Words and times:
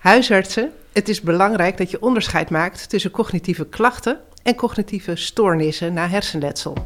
Huisartsen, 0.00 0.72
het 0.92 1.08
is 1.08 1.20
belangrijk 1.20 1.76
dat 1.76 1.90
je 1.90 2.02
onderscheid 2.02 2.50
maakt 2.50 2.88
tussen 2.88 3.10
cognitieve 3.10 3.66
klachten 3.66 4.20
en 4.42 4.54
cognitieve 4.54 5.16
stoornissen 5.16 5.92
na 5.92 6.08
hersenletsel. 6.08 6.76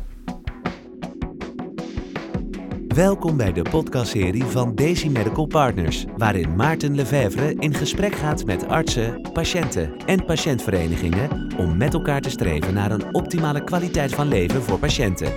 Welkom 2.88 3.36
bij 3.36 3.52
de 3.52 3.62
podcastserie 3.62 4.44
van 4.44 4.74
Daisy 4.74 5.08
Medical 5.08 5.46
Partners, 5.46 6.04
waarin 6.16 6.56
Maarten 6.56 6.94
Lefevre 6.94 7.54
in 7.58 7.74
gesprek 7.74 8.14
gaat 8.14 8.44
met 8.44 8.68
artsen, 8.68 9.30
patiënten 9.32 9.96
en 10.06 10.24
patiëntverenigingen 10.24 11.54
om 11.58 11.76
met 11.76 11.94
elkaar 11.94 12.20
te 12.20 12.30
streven 12.30 12.74
naar 12.74 12.90
een 12.90 13.14
optimale 13.14 13.64
kwaliteit 13.64 14.14
van 14.14 14.28
leven 14.28 14.62
voor 14.62 14.78
patiënten. 14.78 15.32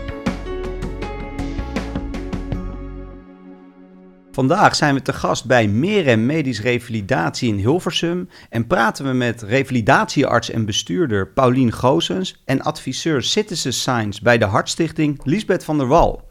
Vandaag 4.37 4.75
zijn 4.75 4.93
we 4.93 5.01
te 5.01 5.13
gast 5.13 5.45
bij 5.45 5.67
Merem 5.67 6.25
Medisch 6.25 6.61
Revalidatie 6.61 7.49
in 7.49 7.57
Hilversum 7.57 8.29
en 8.49 8.67
praten 8.67 9.05
we 9.05 9.13
met 9.13 9.41
revalidatiearts 9.41 10.49
en 10.49 10.65
bestuurder 10.65 11.27
Paulien 11.27 11.71
Goosens 11.71 12.41
en 12.45 12.61
adviseur 12.61 13.23
Citizen 13.23 13.73
Science 13.73 14.21
bij 14.23 14.37
de 14.37 14.45
Hartstichting 14.45 15.19
Liesbeth 15.23 15.63
van 15.63 15.77
der 15.77 15.87
Wal. 15.87 16.26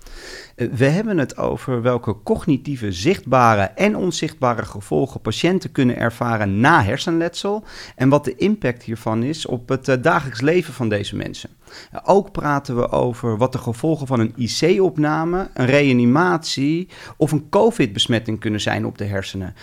Eh, 0.57 0.69
we 0.73 0.85
hebben 0.85 1.19
het 1.19 1.37
over 1.37 1.83
welke 1.83 2.23
cognitieve 2.23 2.93
zichtbare 2.93 3.63
en 3.63 3.97
onzichtbare 3.97 4.65
gevolgen 4.65 5.21
patiënten 5.21 5.73
kunnen 5.73 5.97
ervaren 5.97 6.61
na 6.61 6.83
hersenletsel 6.83 7.65
en 7.97 8.09
wat 8.09 8.25
de 8.25 8.35
impact 8.37 8.83
hiervan 8.83 9.23
is 9.23 9.47
op 9.47 9.69
het 9.69 9.89
eh, 9.89 10.03
dagelijks 10.03 10.41
leven 10.41 10.75
van 10.75 10.89
deze 10.89 11.17
mensen. 11.17 11.51
Eh, 11.91 12.01
ook 12.05 12.33
praten 12.33 12.77
we 12.77 12.91
over 12.91 13.37
wat 13.37 13.53
de 13.53 13.59
gevolgen 13.59 14.07
van 14.07 14.21
een 14.21 14.33
IC-opname, 14.37 15.49
een 15.55 15.67
reanimatie 15.67 16.89
of 17.17 17.33
een 17.33 17.49
COVID-besmetting 17.49 18.41
kunnen 18.41 18.61
zijn 18.61 18.87
op 18.87 18.99
de 18.99 19.05
hersenen. 19.05 19.55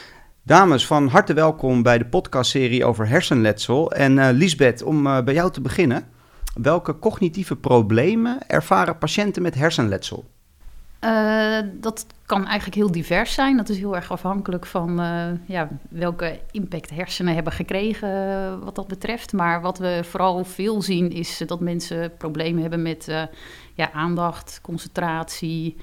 Dames, 0.44 0.88
van 0.88 1.08
harte 1.08 1.34
welkom 1.34 1.84
bij 1.84 1.98
de 1.98 2.06
podcastserie 2.06 2.86
over 2.86 3.08
hersenletsel. 3.08 3.92
En 3.92 4.18
uh, 4.18 4.28
Lisbeth, 4.32 4.84
om 4.84 5.04
bij 5.04 5.34
jou 5.34 5.52
te 5.52 5.62
beginnen. 5.62 6.06
Welke 6.62 7.00
cognitieve 7.00 7.56
problemen 7.56 8.48
ervaren 8.48 8.98
patiënten 8.98 9.42
met 9.42 9.56
hersenletsel? 9.56 10.33
Uh, 11.04 11.60
dat 11.74 12.06
kan 12.26 12.46
eigenlijk 12.46 12.76
heel 12.76 12.92
divers 12.92 13.34
zijn. 13.34 13.58
Dat 13.58 13.70
is 13.70 13.78
heel 13.78 13.96
erg 13.96 14.12
afhankelijk 14.12 14.66
van 14.66 15.00
uh, 15.00 15.26
ja, 15.46 15.70
welke 15.90 16.40
impact 16.52 16.90
hersenen 16.90 17.34
hebben 17.34 17.54
gekregen 17.54 18.10
uh, 18.10 18.64
wat 18.64 18.76
dat 18.76 18.88
betreft. 18.88 19.34
Maar 19.34 19.62
wat 19.62 19.78
we 19.78 20.00
vooral 20.04 20.44
veel 20.44 20.82
zien 20.82 21.12
is 21.12 21.44
dat 21.46 21.60
mensen 21.60 22.18
problemen 22.18 22.62
hebben 22.62 22.82
met 22.82 23.28
ja, 23.74 23.92
aandacht, 23.92 24.60
concentratie. 24.62 25.78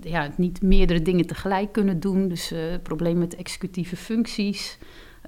ja, 0.00 0.30
niet 0.36 0.62
meerdere 0.62 1.02
dingen 1.02 1.26
tegelijk 1.26 1.72
kunnen 1.72 2.00
doen. 2.00 2.28
Dus 2.28 2.54
problemen 2.82 3.18
met 3.18 3.36
executieve 3.36 3.96
functies. 3.96 4.78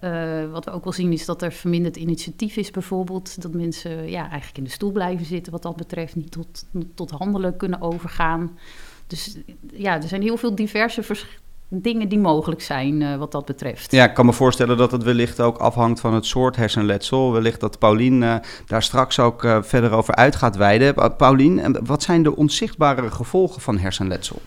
Uh, 0.01 0.51
wat 0.51 0.65
we 0.65 0.71
ook 0.71 0.85
wel 0.85 0.93
zien 0.93 1.13
is 1.13 1.25
dat 1.25 1.43
er 1.43 1.53
verminderd 1.53 1.97
initiatief 1.97 2.57
is 2.57 2.71
bijvoorbeeld. 2.71 3.43
Dat 3.43 3.53
mensen 3.53 4.11
ja, 4.11 4.21
eigenlijk 4.21 4.59
in 4.59 4.65
de 4.65 4.71
stoel 4.71 4.93
blijven 4.93 5.27
zitten 5.27 5.53
wat 5.53 5.63
dat 5.63 5.77
betreft. 5.77 6.17
Niet 6.17 6.31
tot, 6.31 6.65
tot 6.95 7.11
handelen 7.11 7.57
kunnen 7.57 7.81
overgaan. 7.81 8.59
Dus 9.07 9.37
ja, 9.73 9.95
er 9.95 10.09
zijn 10.09 10.23
heel 10.23 10.37
veel 10.37 10.55
diverse 10.55 11.03
dingen 11.69 12.09
die 12.09 12.19
mogelijk 12.19 12.61
zijn 12.63 13.01
uh, 13.01 13.17
wat 13.17 13.33
dat 13.33 13.45
betreft. 13.45 13.93
Ja, 13.93 14.05
ik 14.05 14.15
kan 14.15 14.27
me 14.27 14.33
voorstellen 14.33 14.77
dat 14.77 14.91
het 14.91 15.03
wellicht 15.03 15.41
ook 15.41 15.59
afhangt 15.59 16.01
van 16.01 16.15
het 16.15 16.27
soort 16.27 16.57
hersenletsel. 16.57 17.33
Wellicht 17.33 17.61
dat 17.61 17.79
Paulien 17.79 18.23
uh, 18.23 18.37
daar 18.67 18.83
straks 18.83 19.19
ook 19.19 19.45
uh, 19.45 19.63
verder 19.63 19.93
over 19.93 20.15
uit 20.15 20.37
gaat 20.37 20.57
wijden. 20.57 21.17
Paulien, 21.17 21.79
wat 21.85 22.03
zijn 22.03 22.23
de 22.23 22.37
onzichtbare 22.37 23.11
gevolgen 23.11 23.61
van 23.61 23.79
hersenletsel? 23.79 24.41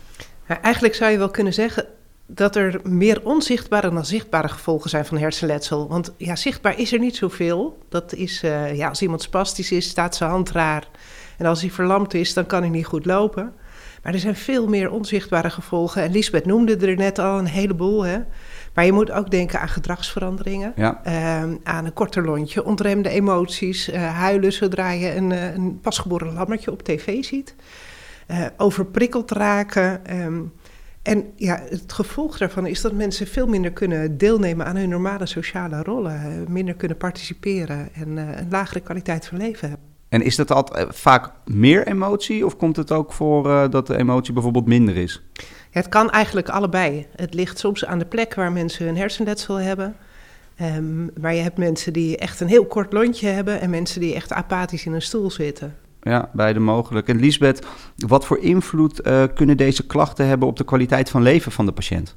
Ja, 0.48 0.62
eigenlijk 0.62 0.96
zou 0.96 1.12
je 1.12 1.18
wel 1.18 1.30
kunnen 1.30 1.54
zeggen 1.54 1.86
dat 2.32 2.56
er 2.56 2.80
meer 2.84 3.22
onzichtbare 3.24 3.94
dan 3.94 4.06
zichtbare 4.06 4.48
gevolgen 4.48 4.90
zijn 4.90 5.06
van 5.06 5.18
hersenletsel. 5.18 5.88
Want 5.88 6.14
ja, 6.18 6.36
zichtbaar 6.36 6.80
is 6.80 6.94
er 6.94 7.00
niet 7.00 7.16
zoveel. 7.16 7.78
Dat 7.90 8.14
is, 8.14 8.44
uh, 8.44 8.76
ja, 8.76 8.88
als 8.88 9.02
iemand 9.02 9.22
spastisch 9.22 9.72
is, 9.72 9.90
staat 9.90 10.16
zijn 10.16 10.30
hand 10.30 10.52
raar. 10.52 10.88
En 11.38 11.46
als 11.46 11.62
hij 11.62 11.72
verlamd 11.72 12.14
is, 12.14 12.34
dan 12.34 12.46
kan 12.46 12.62
hij 12.62 12.70
niet 12.70 12.86
goed 12.86 13.06
lopen. 13.06 13.54
Maar 14.04 14.14
er 14.14 14.20
zijn 14.20 14.36
veel 14.36 14.68
meer 14.68 14.92
onzichtbare 14.92 15.50
gevolgen. 15.50 16.04
En 16.04 16.12
Lisbeth 16.12 16.46
noemde 16.46 16.78
er 16.78 16.96
net 16.96 17.20
al 17.20 17.40
een 17.40 17.48
heleboel. 17.48 18.06
Hè? 18.06 18.18
Maar 18.74 18.86
je 18.86 18.92
moet 18.92 19.12
ook 19.12 19.32
denken 19.32 19.60
aan 19.60 19.70
gedragsveranderingen. 19.70 20.74
Ja. 20.76 21.02
Uh, 21.08 21.54
aan 21.64 21.86
een 21.86 21.94
korter 21.94 22.26
lontje, 22.26 22.66
ontremde 22.66 23.10
emoties. 23.10 23.90
Uh, 23.90 24.18
huilen 24.18 24.54
zodra 24.54 24.92
je 24.92 25.16
een, 25.16 25.32
een 25.32 25.80
pasgeboren 25.82 26.34
lammertje 26.34 26.72
op 26.72 26.84
tv 26.84 27.24
ziet. 27.24 27.56
overprikkeld 28.58 29.32
raken. 29.32 30.18
Um, 30.24 30.54
en 31.10 31.32
ja, 31.36 31.62
het 31.70 31.94
gevolg 31.94 32.38
daarvan 32.38 32.66
is 32.66 32.82
dat 32.82 32.94
mensen 32.94 33.28
veel 33.28 33.48
minder 33.48 33.72
kunnen 33.72 34.18
deelnemen 34.18 34.66
aan 34.66 34.76
hun 34.76 34.90
normale 34.90 35.26
sociale 35.26 35.84
rollen, 35.84 36.46
minder 36.48 36.76
kunnen 36.76 36.98
participeren 36.98 37.90
en 37.94 38.18
uh, 38.18 38.38
een 38.38 38.50
lagere 38.50 38.80
kwaliteit 38.80 39.28
van 39.28 39.38
leven 39.38 39.70
hebben. 39.70 39.88
En 40.10 40.22
is 40.22 40.36
dat 40.36 40.52
altijd 40.52 40.88
eh, 40.88 40.94
vaak 40.94 41.32
meer 41.46 41.88
emotie 41.88 42.46
of 42.46 42.58
komt 42.58 42.76
het 42.76 42.92
ook 42.92 43.14
voor 43.14 43.46
uh, 43.48 43.70
dat 43.70 43.88
de 43.88 43.98
emotie 43.98 44.34
bijvoorbeeld 44.34 44.66
minder 44.66 44.98
is? 44.98 45.22
Ja, 45.34 45.44
het 45.70 45.90
kan 45.90 46.10
eigenlijk 46.10 46.50
allebei. 46.50 47.08
Het 47.16 47.34
ligt 47.34 47.60
soms 47.60 47.86
aan 47.86 48.00
de 48.00 48.06
plek 48.06 48.34
waar 48.36 48.52
mensen 48.52 48.86
hun 48.86 48.98
hersenletsel 48.98 49.56
hebben. 49.56 49.96
Um, 50.62 51.12
maar 51.22 51.36
je 51.36 51.42
hebt 51.42 51.58
mensen 51.58 51.94
die 51.94 52.18
echt 52.18 52.40
een 52.40 52.48
heel 52.48 52.66
kort 52.66 52.94
lontje 52.94 53.28
hebben 53.28 53.62
en 53.62 53.70
mensen 53.70 54.02
die 54.02 54.16
echt 54.16 54.34
apathisch 54.34 54.86
in 54.86 54.94
een 54.94 55.02
stoel 55.02 55.32
zitten. 55.32 55.76
Ja, 56.02 56.30
beide 56.34 56.60
mogelijk. 56.60 57.08
En 57.08 57.20
Lisbeth, 57.20 57.68
wat 57.96 58.26
voor 58.26 58.38
invloed 58.38 59.08
uh, 59.08 59.24
kunnen 59.36 59.58
deze 59.58 59.86
klachten 59.86 60.28
hebben 60.28 60.48
op 60.48 60.58
de 60.58 60.64
kwaliteit 60.64 61.10
van 61.10 61.22
leven 61.22 61.52
van 61.52 61.66
de 61.66 61.72
patiënt? 61.72 62.16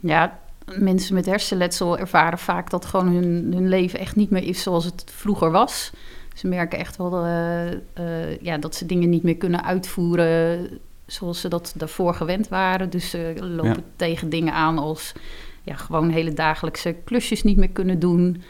Ja, 0.00 0.38
mensen 0.78 1.14
met 1.14 1.26
hersenletsel 1.26 1.98
ervaren 1.98 2.38
vaak 2.38 2.70
dat 2.70 2.84
gewoon 2.84 3.08
hun, 3.08 3.52
hun 3.54 3.68
leven 3.68 3.98
echt 3.98 4.16
niet 4.16 4.30
meer 4.30 4.42
is 4.42 4.62
zoals 4.62 4.84
het 4.84 5.04
vroeger 5.14 5.50
was. 5.50 5.92
Ze 6.34 6.48
merken 6.48 6.78
echt 6.78 6.96
wel 6.96 7.26
uh, 7.26 7.72
uh, 7.72 8.38
ja, 8.40 8.58
dat 8.58 8.74
ze 8.74 8.86
dingen 8.86 9.08
niet 9.08 9.22
meer 9.22 9.36
kunnen 9.36 9.64
uitvoeren 9.64 10.68
zoals 11.06 11.40
ze 11.40 11.48
dat 11.48 11.74
daarvoor 11.76 12.14
gewend 12.14 12.48
waren. 12.48 12.90
Dus 12.90 13.10
ze 13.10 13.34
lopen 13.40 13.68
ja. 13.68 13.92
tegen 13.96 14.28
dingen 14.28 14.52
aan 14.52 14.78
als 14.78 15.12
ja, 15.62 15.74
gewoon 15.74 16.10
hele 16.10 16.32
dagelijkse 16.32 16.92
klusjes 17.04 17.42
niet 17.42 17.56
meer 17.56 17.70
kunnen 17.70 17.98
doen. 17.98 18.42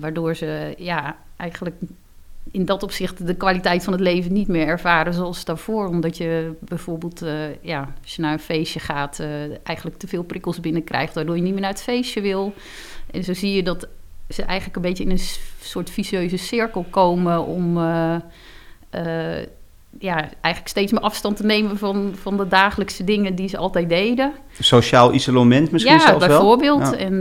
Waardoor 0.00 0.34
ze 0.34 0.74
ja, 0.78 1.16
eigenlijk 1.36 1.76
in 2.50 2.64
dat 2.64 2.82
opzicht 2.82 3.26
de 3.26 3.34
kwaliteit 3.34 3.84
van 3.84 3.92
het 3.92 4.02
leven 4.02 4.32
niet 4.32 4.48
meer 4.48 4.66
ervaren 4.66 5.14
zoals 5.14 5.44
daarvoor. 5.44 5.86
Omdat 5.86 6.16
je 6.16 6.52
bijvoorbeeld, 6.60 7.22
uh, 7.22 7.32
ja, 7.60 7.94
als 8.02 8.16
je 8.16 8.22
naar 8.22 8.32
een 8.32 8.38
feestje 8.38 8.80
gaat, 8.80 9.18
uh, 9.20 9.26
eigenlijk 9.62 9.98
te 9.98 10.06
veel 10.06 10.22
prikkels 10.22 10.60
binnenkrijgt, 10.60 11.14
waardoor 11.14 11.36
je 11.36 11.42
niet 11.42 11.52
meer 11.52 11.60
naar 11.60 11.70
het 11.70 11.82
feestje 11.82 12.20
wil. 12.20 12.54
En 13.10 13.24
zo 13.24 13.34
zie 13.34 13.52
je 13.52 13.62
dat 13.62 13.88
ze 14.28 14.42
eigenlijk 14.42 14.76
een 14.76 14.82
beetje 14.82 15.04
in 15.04 15.10
een 15.10 15.26
soort 15.60 15.90
vicieuze 15.90 16.36
cirkel 16.36 16.86
komen 16.90 17.44
om 17.46 17.76
uh, 17.76 18.16
ja, 19.98 20.16
eigenlijk 20.40 20.68
steeds 20.68 20.92
meer 20.92 21.00
afstand 21.00 21.36
te 21.36 21.46
nemen 21.46 21.78
van, 21.78 22.12
van 22.20 22.36
de 22.36 22.48
dagelijkse 22.48 23.04
dingen 23.04 23.34
die 23.34 23.48
ze 23.48 23.56
altijd 23.56 23.88
deden. 23.88 24.32
Sociaal 24.60 25.14
isolement 25.14 25.70
misschien 25.70 25.94
ja, 25.94 26.00
zelfs 26.00 26.26
wel? 26.26 26.28
Ja, 26.28 26.38
bijvoorbeeld. 26.38 26.96
En 26.96 27.20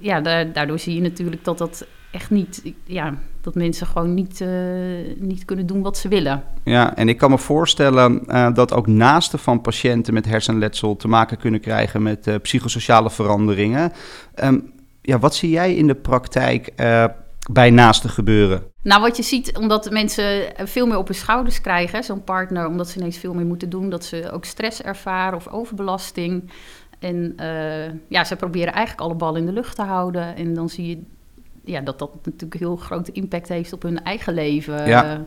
ja, 0.00 0.20
daardoor 0.44 0.78
zie 0.78 0.94
je 0.94 1.00
natuurlijk 1.00 1.44
dat 1.44 1.58
dat 1.58 1.86
echt 2.16 2.30
niet, 2.30 2.62
ja, 2.84 3.14
dat 3.40 3.54
mensen 3.54 3.86
gewoon 3.86 4.14
niet, 4.14 4.40
uh, 4.40 4.48
niet 5.18 5.44
kunnen 5.44 5.66
doen 5.66 5.82
wat 5.82 5.98
ze 5.98 6.08
willen. 6.08 6.42
Ja, 6.64 6.96
en 6.96 7.08
ik 7.08 7.18
kan 7.18 7.30
me 7.30 7.38
voorstellen 7.38 8.22
uh, 8.26 8.54
dat 8.54 8.72
ook 8.72 8.86
naasten 8.86 9.38
van 9.38 9.60
patiënten 9.60 10.14
met 10.14 10.24
hersenletsel 10.26 10.96
te 10.96 11.08
maken 11.08 11.36
kunnen 11.36 11.60
krijgen 11.60 12.02
met 12.02 12.26
uh, 12.26 12.34
psychosociale 12.42 13.10
veranderingen. 13.10 13.92
Um, 14.44 14.72
ja, 15.02 15.18
wat 15.18 15.34
zie 15.34 15.50
jij 15.50 15.74
in 15.74 15.86
de 15.86 15.94
praktijk 15.94 16.72
bij 17.50 17.70
naasten 17.70 18.10
gebeuren? 18.10 18.62
Nou, 18.82 19.00
wat 19.00 19.16
je 19.16 19.22
ziet, 19.22 19.56
omdat 19.58 19.90
mensen 19.90 20.52
veel 20.56 20.86
meer 20.86 20.98
op 20.98 21.06
hun 21.06 21.16
schouders 21.16 21.60
krijgen, 21.60 22.04
zo'n 22.04 22.24
partner, 22.24 22.66
omdat 22.66 22.88
ze 22.88 22.98
ineens 22.98 23.18
veel 23.18 23.34
meer 23.34 23.46
moeten 23.46 23.70
doen, 23.70 23.90
dat 23.90 24.04
ze 24.04 24.30
ook 24.32 24.44
stress 24.44 24.82
ervaren 24.82 25.36
of 25.36 25.48
overbelasting. 25.48 26.50
En 26.98 27.34
ja, 28.08 28.24
ze 28.24 28.36
proberen 28.36 28.72
eigenlijk 28.72 29.06
alle 29.06 29.14
ballen 29.14 29.40
in 29.40 29.46
de 29.46 29.52
lucht 29.52 29.76
te 29.76 29.82
houden. 29.82 30.36
En 30.36 30.54
dan 30.54 30.68
zie 30.68 30.88
je 30.88 31.02
ja, 31.66 31.80
dat 31.80 31.98
dat 31.98 32.14
natuurlijk 32.24 32.54
een 32.54 32.60
heel 32.60 32.76
grote 32.76 33.12
impact 33.12 33.48
heeft 33.48 33.72
op 33.72 33.82
hun 33.82 34.02
eigen 34.02 34.34
leven. 34.34 34.86
Ja. 34.88 35.26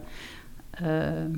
Uh, 0.83 0.87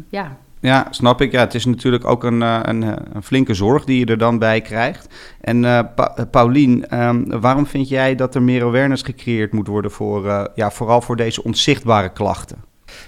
ja. 0.10 0.38
Ja, 0.60 0.88
snap 0.90 1.22
ik. 1.22 1.32
Ja, 1.32 1.40
het 1.40 1.54
is 1.54 1.66
natuurlijk 1.66 2.06
ook 2.06 2.24
een, 2.24 2.42
een, 2.42 2.82
een 3.16 3.24
flinke 3.24 3.54
zorg 3.54 3.86
die 3.86 4.00
je 4.00 4.06
er 4.06 4.18
dan 4.18 4.40
bij 4.40 4.62
krijgt. 4.62 5.16
En 5.42 5.64
uh, 5.64 5.80
pa 5.96 6.28
Paulien, 6.32 7.02
um, 7.04 7.40
waarom 7.40 7.66
vind 7.66 7.90
jij 7.90 8.16
dat 8.16 8.36
er 8.36 8.42
meer 8.42 8.64
awareness 8.64 9.04
gecreëerd 9.04 9.54
moet 9.54 9.68
worden 9.68 9.92
voor, 9.92 10.26
uh, 10.26 10.44
ja, 10.56 10.72
vooral 10.72 11.02
voor 11.02 11.16
deze 11.16 11.44
onzichtbare 11.44 12.12
klachten? 12.12 12.58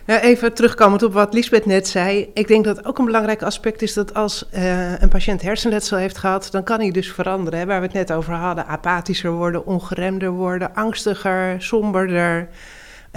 Nou, 0.06 0.22
even 0.22 0.54
terugkomend 0.54 1.04
op 1.04 1.14
wat 1.14 1.34
Lisbeth 1.34 1.66
net 1.66 1.88
zei. 1.88 2.32
Ik 2.34 2.48
denk 2.48 2.64
dat 2.66 2.86
ook 2.86 2.98
een 2.98 3.06
belangrijk 3.06 3.42
aspect 3.44 3.82
is 3.82 3.94
dat 3.94 4.14
als 4.14 4.46
uh, 4.54 5.02
een 5.02 5.10
patiënt 5.10 5.42
hersenletsel 5.42 5.98
heeft 5.98 6.18
gehad, 6.18 6.48
dan 6.52 6.64
kan 6.64 6.80
hij 6.80 6.92
dus 6.92 7.12
veranderen. 7.12 7.60
Hè, 7.60 7.66
waar 7.66 7.80
we 7.80 7.86
het 7.86 7.96
net 7.96 8.12
over 8.12 8.34
hadden. 8.34 8.68
Apathischer 8.68 9.32
worden, 9.32 9.66
ongeremder 9.66 10.30
worden, 10.30 10.76
angstiger, 10.76 11.62
somberder. 11.62 12.48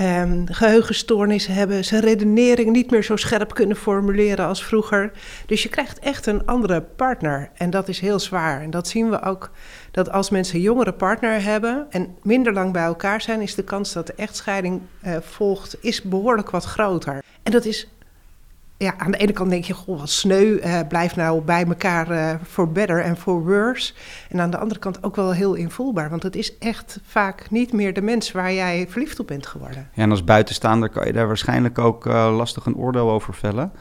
Um, 0.01 0.47
geheugenstoornissen 0.51 1.55
hebben, 1.55 1.85
zijn 1.85 2.03
redenering 2.03 2.73
niet 2.73 2.91
meer 2.91 3.05
zo 3.05 3.17
scherp 3.17 3.55
kunnen 3.55 3.77
formuleren 3.77 4.47
als 4.47 4.65
vroeger. 4.65 5.13
Dus 5.47 5.63
je 5.63 5.69
krijgt 5.69 5.99
echt 5.99 6.27
een 6.27 6.47
andere 6.47 6.81
partner 6.81 7.51
en 7.55 7.71
dat 7.71 7.89
is 7.89 8.01
heel 8.01 8.19
zwaar. 8.19 8.63
En 8.63 8.71
dat 8.71 8.89
zien 8.89 9.11
we 9.11 9.23
ook 9.23 9.51
dat 9.91 10.11
als 10.11 10.31
mensen 10.31 10.57
een 10.57 10.61
jongere 10.61 10.93
partner 10.93 11.43
hebben 11.43 11.87
en 11.91 12.17
minder 12.23 12.53
lang 12.53 12.73
bij 12.73 12.85
elkaar 12.85 13.21
zijn, 13.21 13.41
is 13.41 13.55
de 13.55 13.65
kans 13.65 13.93
dat 13.93 14.07
de 14.07 14.15
echtscheiding 14.17 14.81
uh, 15.07 15.17
volgt, 15.21 15.77
is 15.81 16.03
behoorlijk 16.03 16.51
wat 16.51 16.65
groter. 16.65 17.23
En 17.43 17.53
dat 17.53 17.65
is 17.65 17.89
ja, 18.79 18.95
aan 18.99 19.11
de 19.11 19.17
ene 19.17 19.33
kant 19.33 19.51
denk 19.51 19.65
je, 19.65 19.75
goh, 19.75 19.99
wat 19.99 20.11
sneu, 20.11 20.45
uh, 20.45 20.81
blijf 20.89 21.17
nou 21.17 21.41
bij 21.41 21.65
elkaar 21.65 22.11
uh, 22.11 22.35
for 22.43 22.73
better 22.73 23.03
en 23.03 23.17
for 23.17 23.45
worse. 23.45 23.93
En 24.29 24.41
aan 24.41 24.51
de 24.51 24.59
andere 24.59 24.81
kant 24.81 25.03
ook 25.03 25.17
wel 25.17 25.33
heel 25.33 25.55
invoelbaar, 25.55 26.11
want 26.11 26.23
het 26.23 26.37
is 26.37 26.59
echt 26.59 27.01
vaak 27.05 27.51
niet 27.51 27.73
meer 27.73 27.95
de 27.95 28.03
mens 28.03 28.33
waar 28.33 28.53
jij 28.53 28.87
verliefd 28.89 29.21
op 29.21 29.27
bent 29.27 29.47
geworden. 29.47 29.91
Ja, 29.95 30.03
en 30.03 30.11
als 30.11 30.25
buitenstaander 30.25 30.89
kan 30.89 31.07
je 31.07 31.13
daar 31.13 31.27
waarschijnlijk 31.27 31.79
ook 31.79 32.07
uh, 32.07 32.37
lastig 32.37 32.67
een 32.67 32.77
oordeel 32.77 33.11
over 33.11 33.35
vellen 33.35 33.73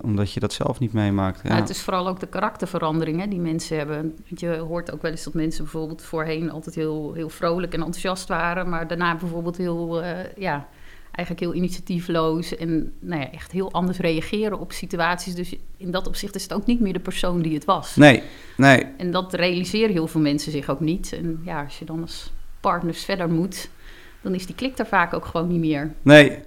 omdat 0.00 0.32
je 0.32 0.40
dat 0.40 0.52
zelf 0.52 0.78
niet 0.78 0.92
meemaakt. 0.92 1.40
Ja. 1.42 1.48
Nou, 1.48 1.60
het 1.60 1.70
is 1.70 1.82
vooral 1.82 2.08
ook 2.08 2.20
de 2.20 2.26
karakterveranderingen 2.26 3.30
die 3.30 3.40
mensen 3.40 3.76
hebben. 3.76 4.16
Je 4.24 4.56
hoort 4.56 4.92
ook 4.92 5.02
wel 5.02 5.10
eens 5.10 5.24
dat 5.24 5.34
mensen 5.34 5.62
bijvoorbeeld 5.62 6.02
voorheen 6.02 6.50
altijd 6.50 6.74
heel, 6.74 7.12
heel 7.12 7.28
vrolijk 7.28 7.72
en 7.72 7.78
enthousiast 7.78 8.28
waren, 8.28 8.68
maar 8.68 8.86
daarna 8.86 9.16
bijvoorbeeld 9.16 9.56
heel, 9.56 10.04
ja, 10.36 10.68
eigenlijk 11.18 11.40
heel 11.40 11.54
initiatiefloos 11.54 12.56
en 12.56 12.92
nou 13.00 13.20
ja, 13.20 13.30
echt 13.30 13.52
heel 13.52 13.72
anders 13.72 13.98
reageren 13.98 14.58
op 14.58 14.72
situaties. 14.72 15.34
Dus 15.34 15.54
in 15.76 15.90
dat 15.90 16.06
opzicht 16.06 16.34
is 16.34 16.42
het 16.42 16.52
ook 16.52 16.66
niet 16.66 16.80
meer 16.80 16.92
de 16.92 17.00
persoon 17.00 17.42
die 17.42 17.54
het 17.54 17.64
was. 17.64 17.96
Nee, 17.96 18.22
nee. 18.56 18.86
En 18.96 19.10
dat 19.10 19.34
realiseren 19.34 19.92
heel 19.92 20.06
veel 20.06 20.20
mensen 20.20 20.52
zich 20.52 20.70
ook 20.70 20.80
niet. 20.80 21.12
En 21.12 21.40
ja, 21.44 21.62
als 21.64 21.78
je 21.78 21.84
dan 21.84 22.00
als 22.00 22.32
partners 22.60 23.04
verder 23.04 23.28
moet, 23.30 23.68
dan 24.20 24.34
is 24.34 24.46
die 24.46 24.54
klik 24.54 24.78
er 24.78 24.86
vaak 24.86 25.14
ook 25.14 25.24
gewoon 25.24 25.48
niet 25.48 25.60
meer. 25.60 25.94
Nee, 26.02 26.38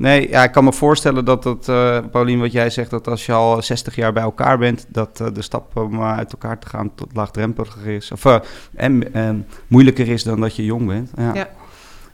Nee, 0.00 0.28
ja, 0.28 0.44
ik 0.44 0.52
kan 0.52 0.64
me 0.64 0.72
voorstellen 0.72 1.24
dat 1.24 1.42
dat, 1.42 1.68
uh, 1.68 1.98
Paulien, 2.10 2.40
wat 2.40 2.52
jij 2.52 2.70
zegt, 2.70 2.90
dat 2.90 3.08
als 3.08 3.26
je 3.26 3.32
al 3.32 3.62
60 3.62 3.94
jaar 3.94 4.12
bij 4.12 4.22
elkaar 4.22 4.58
bent, 4.58 4.86
dat 4.88 5.20
uh, 5.20 5.28
de 5.32 5.42
stap 5.42 5.76
om 5.76 6.02
uit 6.02 6.32
elkaar 6.32 6.58
te 6.58 6.68
gaan 6.68 6.94
tot 6.94 7.08
laagdrempeliger 7.12 7.86
is. 7.86 8.12
Of 8.12 8.24
uh, 8.24 8.38
en, 8.74 9.46
moeilijker 9.66 10.08
is 10.08 10.22
dan 10.22 10.40
dat 10.40 10.56
je 10.56 10.64
jong 10.64 10.86
bent. 10.86 11.10
Ja. 11.16 11.34
ja. 11.34 11.48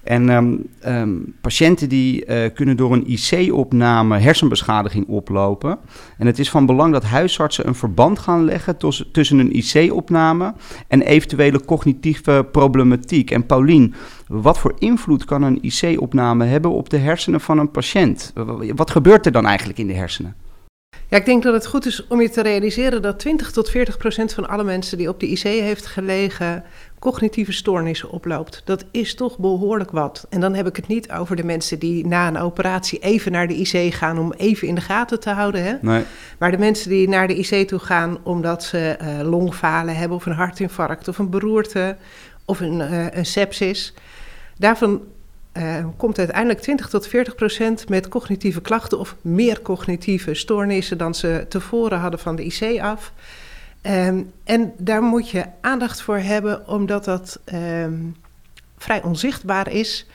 En 0.06 0.28
um, 0.28 0.66
um, 0.86 1.34
patiënten 1.40 1.88
die 1.88 2.26
uh, 2.26 2.36
kunnen 2.54 2.76
door 2.76 2.92
een 2.92 3.10
IC-opname 3.10 4.18
hersenbeschadiging 4.18 5.06
oplopen. 5.06 5.78
En 6.18 6.26
het 6.26 6.38
is 6.38 6.50
van 6.50 6.66
belang 6.66 6.92
dat 6.92 7.04
huisartsen 7.04 7.66
een 7.66 7.74
verband 7.74 8.18
gaan 8.18 8.44
leggen 8.44 8.76
tussen 9.12 9.38
een 9.38 9.56
IC-opname 9.56 10.54
en 10.88 11.02
eventuele 11.02 11.64
cognitieve 11.64 12.46
problematiek. 12.52 13.30
En 13.30 13.46
Paulien, 13.46 13.94
wat 14.26 14.58
voor 14.58 14.74
invloed 14.78 15.24
kan 15.24 15.42
een 15.42 15.58
IC-opname 15.62 16.44
hebben 16.44 16.70
op 16.70 16.90
de 16.90 16.98
hersenen 16.98 17.40
van 17.40 17.58
een 17.58 17.70
patiënt? 17.70 18.32
Wat 18.74 18.90
gebeurt 18.90 19.26
er 19.26 19.32
dan 19.32 19.46
eigenlijk 19.46 19.78
in 19.78 19.86
de 19.86 19.94
hersenen? 19.94 20.34
Ja, 21.08 21.16
ik 21.16 21.24
denk 21.24 21.42
dat 21.42 21.54
het 21.54 21.66
goed 21.66 21.86
is 21.86 22.06
om 22.06 22.20
je 22.20 22.30
te 22.30 22.42
realiseren 22.42 23.02
dat 23.02 23.18
20 23.18 23.50
tot 23.50 23.70
40 23.70 23.96
procent 23.96 24.32
van 24.32 24.48
alle 24.48 24.64
mensen 24.64 24.98
die 24.98 25.08
op 25.08 25.20
de 25.20 25.28
IC 25.28 25.42
heeft 25.42 25.86
gelegen 25.86 26.64
cognitieve 26.98 27.52
stoornissen 27.52 28.10
oploopt. 28.10 28.62
Dat 28.64 28.84
is 28.90 29.14
toch 29.14 29.38
behoorlijk 29.38 29.90
wat. 29.90 30.26
En 30.30 30.40
dan 30.40 30.54
heb 30.54 30.66
ik 30.66 30.76
het 30.76 30.86
niet 30.86 31.10
over 31.12 31.36
de 31.36 31.44
mensen 31.44 31.78
die 31.78 32.06
na 32.06 32.28
een 32.28 32.38
operatie 32.38 32.98
even 32.98 33.32
naar 33.32 33.48
de 33.48 33.54
IC 33.54 33.94
gaan 33.94 34.18
om 34.18 34.32
even 34.32 34.68
in 34.68 34.74
de 34.74 34.80
gaten 34.80 35.20
te 35.20 35.30
houden. 35.30 35.62
Hè? 35.62 35.74
Nee. 35.80 36.04
Maar 36.38 36.50
de 36.50 36.58
mensen 36.58 36.90
die 36.90 37.08
naar 37.08 37.28
de 37.28 37.36
IC 37.36 37.68
toe 37.68 37.78
gaan 37.78 38.18
omdat 38.22 38.64
ze 38.64 38.98
uh, 39.00 39.28
longfalen 39.28 39.96
hebben 39.96 40.16
of 40.16 40.26
een 40.26 40.32
hartinfarct 40.32 41.08
of 41.08 41.18
een 41.18 41.30
beroerte 41.30 41.96
of 42.44 42.60
een, 42.60 42.80
uh, 42.80 43.06
een 43.10 43.26
sepsis. 43.26 43.94
Daarvan 44.58 45.00
uh, 45.56 45.86
komt 45.96 46.18
uiteindelijk 46.18 46.60
20 46.60 46.88
tot 46.88 47.06
40 47.06 47.34
procent 47.34 47.88
met 47.88 48.08
cognitieve 48.08 48.60
klachten 48.60 48.98
of 48.98 49.16
meer 49.20 49.62
cognitieve 49.62 50.34
stoornissen 50.34 50.98
dan 50.98 51.14
ze 51.14 51.46
tevoren 51.48 51.98
hadden 51.98 52.20
van 52.20 52.36
de 52.36 52.44
IC 52.44 52.80
af. 52.80 53.12
Um, 53.82 54.32
en 54.44 54.72
daar 54.78 55.02
moet 55.02 55.30
je 55.30 55.44
aandacht 55.60 56.00
voor 56.00 56.18
hebben, 56.18 56.68
omdat 56.68 57.04
dat 57.04 57.40
um, 57.54 58.16
vrij 58.78 59.02
onzichtbaar 59.02 59.72
is. 59.72 60.06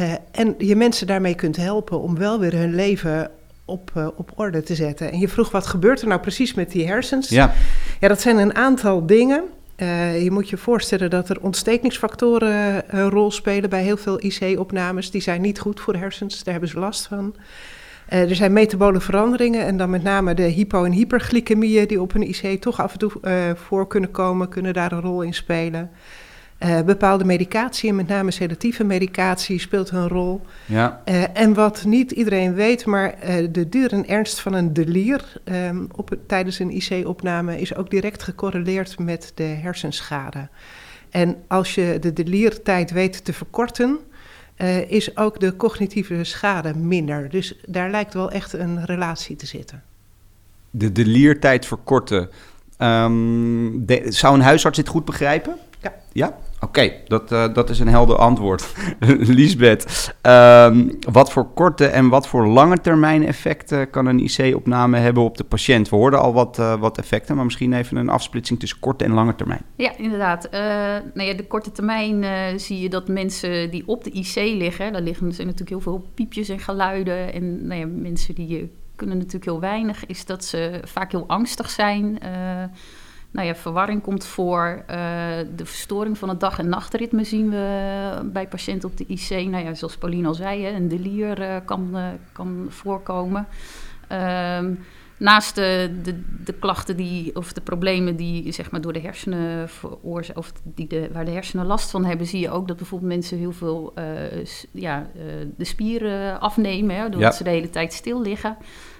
Uh, 0.00 0.12
en 0.30 0.54
je 0.58 0.76
mensen 0.76 1.06
daarmee 1.06 1.34
kunt 1.34 1.56
helpen 1.56 2.00
om 2.00 2.18
wel 2.18 2.40
weer 2.40 2.52
hun 2.52 2.74
leven 2.74 3.30
op, 3.64 3.90
uh, 3.96 4.06
op 4.16 4.32
orde 4.34 4.62
te 4.62 4.74
zetten. 4.74 5.12
En 5.12 5.18
je 5.18 5.28
vroeg, 5.28 5.50
wat 5.50 5.66
gebeurt 5.66 6.00
er 6.00 6.08
nou 6.08 6.20
precies 6.20 6.54
met 6.54 6.70
die 6.70 6.86
hersens? 6.86 7.28
Ja, 7.28 7.52
ja 8.00 8.08
dat 8.08 8.20
zijn 8.20 8.38
een 8.38 8.54
aantal 8.54 9.06
dingen. 9.06 9.44
Uh, 9.76 10.22
je 10.22 10.30
moet 10.30 10.48
je 10.48 10.56
voorstellen 10.56 11.10
dat 11.10 11.28
er 11.28 11.40
ontstekingsfactoren 11.40 12.84
een 12.96 13.10
rol 13.10 13.30
spelen 13.30 13.70
bij 13.70 13.82
heel 13.82 13.96
veel 13.96 14.20
IC-opnames. 14.20 15.10
Die 15.10 15.20
zijn 15.20 15.40
niet 15.40 15.58
goed 15.58 15.80
voor 15.80 15.92
de 15.92 15.98
hersens, 15.98 16.44
daar 16.44 16.52
hebben 16.52 16.70
ze 16.70 16.78
last 16.78 17.06
van. 17.06 17.34
Uh, 18.12 18.30
er 18.30 18.34
zijn 18.34 18.52
metabole 18.52 19.00
veranderingen 19.00 19.66
en 19.66 19.76
dan 19.76 19.90
met 19.90 20.02
name 20.02 20.34
de 20.34 20.42
hypo- 20.42 20.84
en 20.84 20.92
hyperglycemieën 20.92 21.86
die 21.86 22.00
op 22.00 22.14
een 22.14 22.28
IC 22.28 22.60
toch 22.60 22.80
af 22.80 22.92
en 22.92 22.98
toe 22.98 23.12
voor 23.54 23.86
kunnen 23.86 24.10
komen, 24.10 24.48
kunnen 24.48 24.72
daar 24.72 24.92
een 24.92 25.00
rol 25.00 25.22
in 25.22 25.34
spelen. 25.34 25.90
Uh, 26.62 26.80
bepaalde 26.80 27.24
medicatie, 27.24 27.92
met 27.92 28.06
name 28.06 28.30
sedatieve 28.30 28.84
medicatie, 28.84 29.60
speelt 29.60 29.90
een 29.90 30.08
rol. 30.08 30.40
Ja. 30.64 31.02
en 31.32 31.54
wat 31.54 31.84
niet 31.84 32.10
iedereen 32.10 32.54
weet, 32.54 32.86
maar 32.86 33.14
de 33.50 33.68
duur 33.68 33.92
en 33.92 34.08
ernst 34.08 34.40
van 34.40 34.52
een 34.52 34.72
delier 34.72 35.40
um, 35.44 35.88
op, 35.96 36.16
tijdens 36.26 36.58
een 36.58 36.70
IC-opname 36.70 37.60
is 37.60 37.74
ook 37.74 37.90
direct 37.90 38.22
gecorreleerd 38.22 38.98
met 38.98 39.32
de 39.34 39.42
hersenschade. 39.42 40.48
En 41.10 41.36
als 41.46 41.74
je 41.74 41.96
de 42.00 42.12
deliertijd 42.12 42.90
weet 42.90 43.24
te 43.24 43.32
verkorten, 43.32 43.98
is 44.88 45.16
ook 45.16 45.40
de 45.40 45.56
cognitieve 45.56 46.24
schade 46.24 46.74
minder. 46.74 47.30
Dus 47.30 47.54
daar 47.66 47.90
lijkt 47.90 48.14
wel 48.14 48.30
echt 48.30 48.52
een 48.52 48.84
relatie 48.84 49.36
te 49.36 49.46
zitten. 49.46 49.82
De 50.70 50.92
deliertijd 50.92 51.66
verkorten. 51.66 52.30
Um, 52.78 53.84
zou 54.04 54.34
een 54.34 54.40
huisarts 54.40 54.76
dit 54.76 54.88
goed 54.88 55.04
begrijpen? 55.04 55.56
Ja. 55.80 55.94
Ja? 56.12 56.36
Oké, 56.60 56.92
dat, 57.06 57.32
uh, 57.32 57.54
dat 57.54 57.70
is 57.70 57.78
een 57.78 57.88
helder 57.88 58.16
antwoord. 58.16 58.74
Lisbeth, 59.38 60.14
um, 60.22 60.98
wat 61.10 61.32
voor 61.32 61.52
korte 61.54 61.86
en 61.86 62.08
wat 62.08 62.28
voor 62.28 62.46
lange 62.46 62.80
termijn 62.80 63.26
effecten 63.26 63.90
kan 63.90 64.06
een 64.06 64.18
IC-opname 64.18 64.98
hebben 64.98 65.22
op 65.22 65.36
de 65.36 65.44
patiënt? 65.44 65.88
We 65.88 65.96
hoorden 65.96 66.20
al 66.20 66.32
wat, 66.32 66.58
uh, 66.58 66.80
wat 66.80 66.98
effecten, 66.98 67.36
maar 67.36 67.44
misschien 67.44 67.72
even 67.72 67.96
een 67.96 68.08
afsplitsing 68.08 68.58
tussen 68.58 68.78
korte 68.80 69.04
en 69.04 69.12
lange 69.12 69.34
termijn. 69.34 69.62
Ja, 69.74 69.96
inderdaad. 69.96 70.44
Uh, 70.46 70.60
nou 71.14 71.28
ja, 71.28 71.34
de 71.34 71.46
korte 71.46 71.72
termijn 71.72 72.24
zie 72.60 72.80
je 72.80 72.88
dat 72.88 73.08
mensen 73.08 73.70
die 73.70 73.82
op 73.86 74.04
de 74.04 74.10
IC 74.10 74.34
liggen, 74.34 74.92
daar 74.92 75.02
liggen 75.02 75.32
zijn 75.32 75.46
natuurlijk 75.46 75.82
heel 75.82 75.92
veel 75.92 76.06
piepjes 76.14 76.48
en 76.48 76.60
geluiden. 76.60 77.32
En 77.32 77.66
nou 77.66 77.80
ja, 77.80 77.86
mensen 77.86 78.34
die 78.34 78.72
kunnen 78.94 79.16
natuurlijk 79.16 79.44
heel 79.44 79.60
weinig, 79.60 80.06
is 80.06 80.24
dat 80.24 80.44
ze 80.44 80.80
vaak 80.84 81.12
heel 81.12 81.24
angstig 81.26 81.70
zijn 81.70 82.18
nou 83.36 83.48
ja, 83.48 83.54
verwarring 83.54 84.02
komt 84.02 84.24
voor. 84.24 84.82
Uh, 84.90 84.96
de 85.56 85.66
verstoring 85.66 86.18
van 86.18 86.28
het 86.28 86.40
dag- 86.40 86.58
en 86.58 86.68
nachtritme 86.68 87.24
zien 87.24 87.50
we 87.50 88.20
bij 88.24 88.48
patiënten 88.48 88.88
op 88.88 88.96
de 88.96 89.04
IC. 89.06 89.30
Nou 89.30 89.64
ja, 89.64 89.74
zoals 89.74 89.96
Pauline 89.96 90.28
al 90.28 90.34
zei, 90.34 90.64
hè, 90.64 90.70
een 90.70 90.88
delier 90.88 91.40
uh, 91.40 91.56
kan, 91.64 91.90
uh, 91.92 92.06
kan 92.32 92.66
voorkomen. 92.68 93.46
Um, 94.12 94.84
naast 95.18 95.54
de, 95.54 95.98
de, 96.02 96.22
de, 96.44 96.52
klachten 96.52 96.96
die, 96.96 97.36
of 97.36 97.52
de 97.52 97.60
problemen 97.60 98.16
die 98.16 98.52
zeg 98.52 98.70
maar, 98.70 98.80
door 98.80 98.92
de 98.92 99.00
hersenen 99.00 99.68
veroorzaken, 99.68 100.42
of 100.42 100.52
die 100.62 100.86
de, 100.86 101.08
waar 101.12 101.24
de 101.24 101.30
hersenen 101.30 101.66
last 101.66 101.90
van 101.90 102.04
hebben, 102.04 102.26
zie 102.26 102.40
je 102.40 102.50
ook 102.50 102.68
dat 102.68 102.76
bijvoorbeeld 102.76 103.12
mensen 103.12 103.38
heel 103.38 103.52
veel 103.52 103.94
ja, 104.72 105.06
de 105.56 105.64
spieren 105.64 106.40
afnemen, 106.40 106.96
hè, 106.96 107.02
doordat 107.02 107.20
ja. 107.20 107.30
ze 107.30 107.44
de 107.44 107.50
hele 107.50 107.70
tijd 107.70 107.92
stil 107.92 108.22
liggen. 108.22 108.56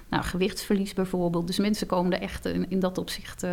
Nou, 0.09 0.25
gewichtsverlies 0.25 0.95
bijvoorbeeld. 0.95 1.47
Dus 1.47 1.59
mensen 1.59 1.87
komen 1.87 2.13
er 2.13 2.21
echt 2.21 2.47
in, 2.47 2.71
in 2.71 2.81
dat 2.81 2.99
opzicht 2.99 3.47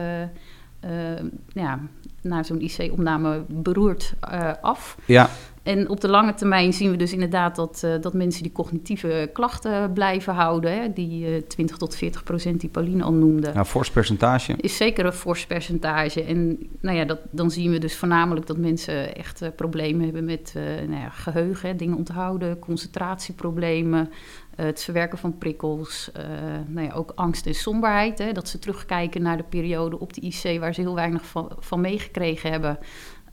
ja, 1.47 1.79
na 2.23 2.43
zo'n 2.43 2.61
IC-opname 2.61 3.43
beroerd 3.47 4.13
uh, 4.33 4.51
af. 4.61 4.97
Ja. 5.05 5.29
En 5.63 5.89
op 5.89 6.01
de 6.01 6.07
lange 6.07 6.33
termijn 6.33 6.73
zien 6.73 6.91
we 6.91 6.97
dus 6.97 7.13
inderdaad 7.13 7.55
dat, 7.55 7.81
uh, 7.85 7.91
dat 8.01 8.13
mensen 8.13 8.43
die 8.43 8.51
cognitieve 8.51 9.29
klachten 9.33 9.93
blijven 9.93 10.33
houden. 10.33 10.81
Hè, 10.81 10.93
die 10.93 11.47
20 11.47 11.77
tot 11.77 11.95
40 11.95 12.23
procent 12.23 12.59
die 12.59 12.69
Pauline 12.69 13.03
al 13.03 13.13
noemde. 13.13 13.51
Ja, 13.53 13.65
fors 13.65 13.91
percentage. 13.91 14.53
Is 14.57 14.77
zeker 14.77 15.05
een 15.05 15.13
fors 15.13 15.45
percentage. 15.45 16.23
En 16.23 16.57
nou 16.79 16.97
ja, 16.97 17.05
dat, 17.05 17.19
dan 17.31 17.51
zien 17.51 17.71
we 17.71 17.77
dus 17.77 17.97
voornamelijk 17.97 18.47
dat 18.47 18.57
mensen 18.57 19.15
echt 19.15 19.55
problemen 19.55 20.03
hebben 20.03 20.25
met 20.25 20.53
nou 20.87 21.01
ja, 21.01 21.09
geheugen, 21.09 21.69
hè, 21.69 21.75
dingen 21.75 21.97
onthouden, 21.97 22.59
concentratieproblemen, 22.59 24.09
het 24.55 24.83
verwerken 24.83 25.17
van 25.17 25.37
prikkels, 25.37 26.11
uh, 26.17 26.23
nou 26.67 26.87
ja, 26.87 26.93
ook 26.93 27.11
angst 27.15 27.45
en 27.45 27.53
somberheid. 27.53 28.17
Hè, 28.17 28.31
dat 28.31 28.47
ze 28.47 28.59
terugkijken 28.59 29.21
naar 29.21 29.37
de 29.37 29.43
periode 29.43 29.99
op 29.99 30.13
de 30.13 30.21
IC 30.21 30.59
waar 30.59 30.73
ze 30.73 30.81
heel 30.81 30.95
weinig 30.95 31.25
van, 31.59 31.81
meegekregen 31.81 32.51
hebben. 32.51 32.77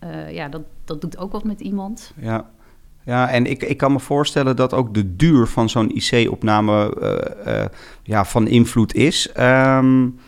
Uh, 0.04 0.32
ja, 0.32 0.48
dat, 0.48 0.62
dat 0.84 1.00
doet 1.00 1.18
ook 1.18 1.32
wat 1.32 1.44
met 1.44 1.60
iemand. 1.60 2.12
Ja, 2.16 2.50
ja 3.04 3.30
en 3.30 3.46
ik, 3.46 3.62
ik 3.62 3.76
kan 3.76 3.92
me 3.92 4.00
voorstellen 4.00 4.56
dat 4.56 4.74
ook 4.74 4.94
de 4.94 5.16
duur 5.16 5.46
van 5.46 5.68
zo'n 5.68 5.96
IC-opname 5.96 6.96
ja, 8.02 8.24
van 8.24 8.46
invloed 8.46 8.94
is. 8.94 9.30
Um, 9.38 10.18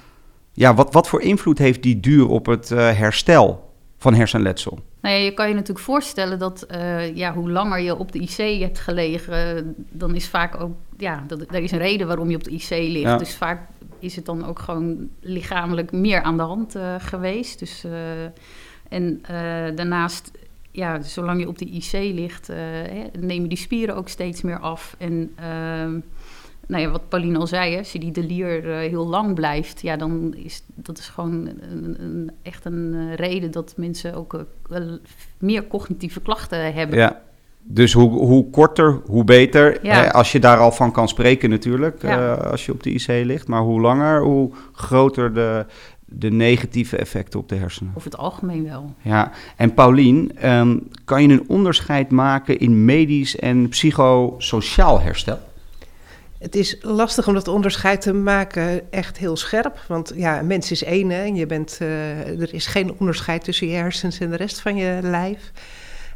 ja, 0.53 0.75
wat, 0.75 0.93
wat 0.93 1.09
voor 1.09 1.23
invloed 1.23 1.59
heeft 1.59 1.83
die 1.83 2.01
duur 2.01 2.29
op 2.29 2.47
het 2.47 2.69
herstel 2.69 3.72
van 4.03 4.15
hersenletsel? 4.15 4.79
Nou 5.01 5.15
ja, 5.15 5.21
je 5.21 5.35
kan 5.35 5.49
je 5.49 5.55
natuurlijk 5.55 5.85
voorstellen 5.85 6.39
dat 6.39 6.67
uh, 6.71 7.17
ja, 7.17 7.33
hoe 7.33 7.51
langer 7.51 7.81
je 7.81 7.97
op 7.97 8.13
de 8.13 8.19
IC 8.19 8.61
hebt 8.61 8.79
gelegen, 8.79 9.75
dan 9.77 10.15
is 10.15 10.29
vaak 10.29 10.61
ook, 10.61 10.73
ja, 10.97 11.25
dat, 11.27 11.41
er 11.41 11.63
is 11.63 11.71
een 11.71 11.79
reden 11.79 12.07
waarom 12.07 12.31
je 12.31 12.37
op 12.37 12.45
de 12.45 12.51
IC 12.51 12.71
ligt. 12.71 13.19
Dus 13.19 13.37
vaak 13.37 13.69
is 13.99 14.17
het 14.17 14.25
dan 14.25 14.47
ook 14.47 14.59
gewoon 14.59 15.09
lichamelijk 15.21 15.93
meer 15.93 16.23
aan 16.23 16.37
de 16.37 16.43
hand 16.43 16.77
uh, 16.77 16.95
geweest. 16.99 17.59
Dus, 17.59 17.85
uh, 17.85 17.93
en 18.89 19.21
daarnaast, 19.75 20.31
ja, 20.71 21.03
zolang 21.03 21.41
je 21.41 21.49
op 21.49 21.59
de 21.59 21.71
IC 21.71 21.93
ligt, 21.93 22.47
hè, 22.47 23.05
nemen 23.19 23.49
die 23.49 23.59
spieren 23.59 23.97
ook 23.97 24.09
steeds 24.09 24.43
meer 24.43 24.59
af. 24.59 24.97
En 24.99 25.33
ehm, 25.37 25.99
nou 26.67 26.83
ja, 26.83 26.91
wat 26.91 27.09
Pauline 27.09 27.39
al 27.39 27.47
zei, 27.47 27.79
als 27.79 27.93
je 27.93 27.99
die 27.99 28.13
delier 28.13 28.65
uh, 28.65 28.77
heel 28.77 29.07
lang 29.07 29.35
blijft, 29.35 29.81
ja, 29.81 29.97
dan 29.97 30.35
is 30.37 30.63
dat 30.75 30.99
is 30.99 31.09
gewoon 31.09 31.49
een, 31.61 31.97
een, 32.01 32.31
echt 32.43 32.65
een 32.65 32.93
uh, 32.95 33.15
reden 33.15 33.51
dat 33.51 33.75
mensen 33.77 34.15
ook 34.15 34.45
uh, 34.71 34.79
meer 35.39 35.67
cognitieve 35.67 36.21
klachten 36.21 36.75
hebben. 36.75 36.99
Ja. 36.99 37.21
Dus 37.65 37.93
hoe, 37.93 38.11
hoe 38.11 38.51
korter, 38.51 39.01
hoe 39.07 39.25
beter. 39.25 39.79
Ja. 39.83 39.95
Hè, 39.95 40.13
als 40.13 40.33
je 40.33 40.41
daar 40.41 40.59
al 40.59 40.73
van 40.73 40.93
kan 40.93 41.09
spreken 41.09 41.51
natuurlijk, 41.51 42.03
ja. 42.03 42.35
als 42.35 42.67
je 42.67 42.73
op 42.73 42.83
de 42.83 42.91
IC 42.91 43.07
ligt. 43.07 43.49
Maar 43.49 43.61
hoe 43.61 43.81
langer, 43.81 44.23
hoe 44.23 44.51
groter 44.73 45.35
de, 45.35 45.67
de 46.05 46.31
negatieve 46.31 46.97
effecten 46.97 47.41
op 47.41 47.49
de 47.49 47.55
hersenen. 47.55 47.93
Over 47.97 48.11
het 48.11 48.21
algemeen 48.21 48.65
wel. 48.65 48.95
Ja, 49.01 49.31
en 49.57 49.75
Paulien, 49.75 50.49
um, 50.51 50.89
kan 51.05 51.23
je 51.23 51.29
een 51.29 51.49
onderscheid 51.49 52.11
maken 52.11 52.59
in 52.59 52.85
medisch 52.85 53.37
en 53.37 53.69
psychosociaal 53.69 55.01
herstel? 55.01 55.39
Het 56.43 56.55
is 56.55 56.77
lastig 56.81 57.29
om 57.29 57.35
dat 57.35 57.49
onderscheid 57.49 58.01
te 58.01 58.13
maken 58.13 58.93
echt 58.93 59.19
heel 59.19 59.37
scherp. 59.37 59.85
Want 59.89 60.13
ja, 60.15 60.39
een 60.39 60.47
mens 60.47 60.71
is 60.71 60.85
één. 60.85 61.11
Hè? 61.11 61.23
Je 61.23 61.47
bent, 61.47 61.79
uh, 61.83 62.41
er 62.41 62.55
is 62.55 62.67
geen 62.67 62.95
onderscheid 62.99 63.45
tussen 63.45 63.67
je 63.67 63.75
hersens 63.75 64.19
en 64.19 64.31
de 64.31 64.37
rest 64.37 64.61
van 64.61 64.77
je 64.77 64.99
lijf. 65.03 65.53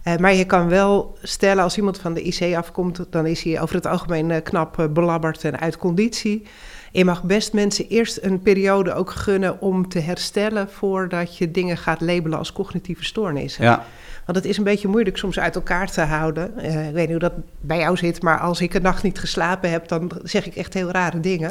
Uh, 0.04 0.16
maar 0.16 0.34
je 0.34 0.44
kan 0.44 0.68
wel 0.68 1.18
stellen, 1.22 1.62
als 1.62 1.76
iemand 1.76 1.98
van 1.98 2.14
de 2.14 2.22
IC 2.22 2.56
afkomt, 2.56 3.06
dan 3.10 3.26
is 3.26 3.42
hij 3.42 3.60
over 3.60 3.74
het 3.74 3.86
algemeen 3.86 4.30
uh, 4.30 4.36
knap 4.42 4.88
belabberd 4.90 5.44
en 5.44 5.58
uit 5.58 5.76
conditie. 5.76 6.46
Je 6.92 7.04
mag 7.04 7.22
best 7.22 7.52
mensen 7.52 7.88
eerst 7.88 8.18
een 8.22 8.42
periode 8.42 8.94
ook 8.94 9.10
gunnen 9.10 9.60
om 9.60 9.88
te 9.88 9.98
herstellen 9.98 10.70
voordat 10.70 11.38
je 11.38 11.50
dingen 11.50 11.76
gaat 11.76 12.00
labelen 12.00 12.38
als 12.38 12.52
cognitieve 12.52 13.04
stoornissen. 13.04 13.64
Ja. 13.64 13.84
Want 14.26 14.38
het 14.38 14.46
is 14.46 14.56
een 14.56 14.64
beetje 14.64 14.88
moeilijk 14.88 15.16
soms 15.16 15.38
uit 15.38 15.54
elkaar 15.54 15.90
te 15.90 16.00
houden. 16.00 16.52
Uh, 16.58 16.88
ik 16.88 16.94
weet 16.94 17.08
niet 17.08 17.20
hoe 17.20 17.30
dat 17.30 17.32
bij 17.60 17.78
jou 17.78 17.96
zit, 17.96 18.22
maar 18.22 18.38
als 18.38 18.60
ik 18.60 18.74
een 18.74 18.82
nacht 18.82 19.02
niet 19.02 19.18
geslapen 19.18 19.70
heb, 19.70 19.88
dan 19.88 20.10
zeg 20.22 20.46
ik 20.46 20.56
echt 20.56 20.74
heel 20.74 20.90
rare 20.90 21.20
dingen. 21.20 21.50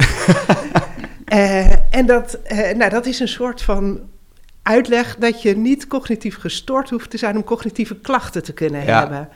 uh, 1.34 1.72
en 2.00 2.06
dat, 2.06 2.38
uh, 2.52 2.72
nou, 2.72 2.90
dat 2.90 3.06
is 3.06 3.20
een 3.20 3.28
soort 3.28 3.62
van 3.62 4.00
uitleg 4.62 5.16
dat 5.16 5.42
je 5.42 5.58
niet 5.58 5.88
cognitief 5.88 6.38
gestoord 6.38 6.90
hoeft 6.90 7.10
te 7.10 7.18
zijn 7.18 7.36
om 7.36 7.44
cognitieve 7.44 7.96
klachten 7.96 8.44
te 8.44 8.54
kunnen 8.54 8.86
ja. 8.86 9.00
hebben. 9.00 9.30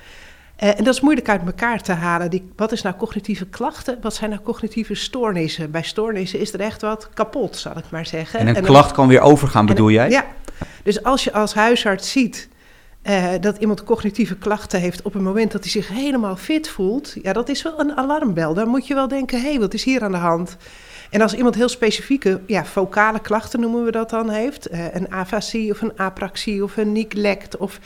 Uh, 0.64 0.78
en 0.78 0.84
dat 0.84 0.94
is 0.94 1.02
moeilijk 1.02 1.30
uit 1.30 1.42
elkaar 1.46 1.82
te 1.82 1.92
halen. 1.92 2.30
Die, 2.30 2.52
wat 2.56 2.72
is 2.72 2.82
nou 2.82 2.96
cognitieve 2.96 3.46
klachten? 3.46 3.98
Wat 4.02 4.14
zijn 4.14 4.30
nou 4.30 4.42
cognitieve 4.42 4.96
stoornissen? 4.96 5.72
Bij 5.72 5.84
stoornissen 5.84 6.40
is 6.40 6.54
er 6.54 6.60
echt 6.60 6.82
wat 6.82 7.10
kapot, 7.14 7.58
zal 7.58 7.78
ik 7.78 7.90
maar 7.90 8.06
zeggen. 8.06 8.40
En 8.40 8.48
een 8.48 8.56
en 8.56 8.64
klacht 8.64 8.86
dan, 8.86 8.96
kan 8.96 9.08
weer 9.08 9.22
overgaan, 9.22 9.66
bedoel 9.66 9.88
en, 9.88 9.94
jij? 9.94 10.10
Ja. 10.10 10.26
Dus 10.84 11.04
als 11.04 11.24
je 11.24 11.34
als 11.34 11.54
huisarts 11.54 12.12
ziet 12.12 12.48
uh, 13.04 13.34
dat 13.40 13.58
iemand 13.58 13.84
cognitieve 13.84 14.38
klachten 14.38 14.80
heeft 14.80 15.02
op 15.02 15.14
het 15.14 15.22
moment 15.22 15.52
dat 15.52 15.62
hij 15.62 15.72
zich 15.72 15.88
helemaal 15.88 16.36
fit 16.36 16.70
voelt, 16.70 17.16
ja, 17.22 17.34
dat 17.34 17.50
is 17.50 17.62
wel 17.62 17.80
een 17.80 17.98
alarmbel. 17.98 18.54
Dan 18.54 18.68
moet 18.68 18.88
je 18.88 18.94
wel 18.94 19.08
denken: 19.08 19.42
hé, 19.42 19.50
hey, 19.50 19.60
wat 19.60 19.74
is 19.74 19.84
hier 19.84 20.04
aan 20.04 20.12
de 20.12 20.18
hand? 20.18 20.58
En 21.10 21.22
als 21.22 21.34
iemand 21.34 21.56
heel 21.56 21.70
specifieke, 21.70 22.42
ja, 22.48 22.66
vocale 22.66 23.20
klachten 23.20 23.60
noemen 23.60 23.84
we 23.84 23.92
dat 23.92 24.10
dan, 24.10 24.30
heeft, 24.30 24.72
uh, 24.72 24.94
een 24.94 25.12
afasie 25.12 25.72
of 25.72 25.82
een 25.82 25.98
apraxie 25.98 26.64
of 26.64 26.78
een 26.78 26.92
neglect 26.92 27.58
of 27.58 27.80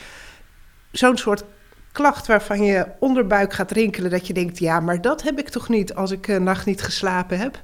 zo'n 0.91 1.17
soort 1.17 1.43
klacht 1.91 2.27
waarvan 2.27 2.63
je 2.63 2.87
onderbuik 2.99 3.53
gaat 3.53 3.71
rinkelen, 3.71 4.11
dat 4.11 4.27
je 4.27 4.33
denkt: 4.33 4.59
ja, 4.59 4.79
maar 4.79 5.01
dat 5.01 5.23
heb 5.23 5.39
ik 5.39 5.49
toch 5.49 5.69
niet 5.69 5.95
als 5.95 6.11
ik 6.11 6.27
een 6.27 6.43
nacht 6.43 6.65
niet 6.65 6.81
geslapen 6.81 7.39
heb. 7.39 7.61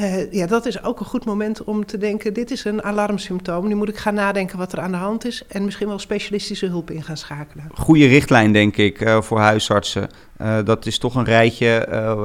Uh, 0.00 0.32
ja, 0.32 0.46
dat 0.46 0.66
is 0.66 0.82
ook 0.82 1.00
een 1.00 1.06
goed 1.06 1.24
moment 1.24 1.64
om 1.64 1.86
te 1.86 1.98
denken: 1.98 2.34
dit 2.34 2.50
is 2.50 2.64
een 2.64 2.82
alarmsymptoom. 2.82 3.68
Nu 3.68 3.74
moet 3.74 3.88
ik 3.88 3.96
gaan 3.96 4.14
nadenken 4.14 4.58
wat 4.58 4.72
er 4.72 4.80
aan 4.80 4.90
de 4.90 4.96
hand 4.96 5.24
is 5.26 5.42
en 5.48 5.64
misschien 5.64 5.88
wel 5.88 5.98
specialistische 5.98 6.66
hulp 6.66 6.90
in 6.90 7.02
gaan 7.02 7.16
schakelen. 7.16 7.64
Goede 7.74 8.06
richtlijn, 8.06 8.52
denk 8.52 8.76
ik, 8.76 9.00
uh, 9.00 9.20
voor 9.20 9.38
huisartsen. 9.38 10.08
Uh, 10.42 10.58
dat 10.64 10.86
is 10.86 10.98
toch 10.98 11.14
een 11.14 11.24
rijtje 11.24 11.66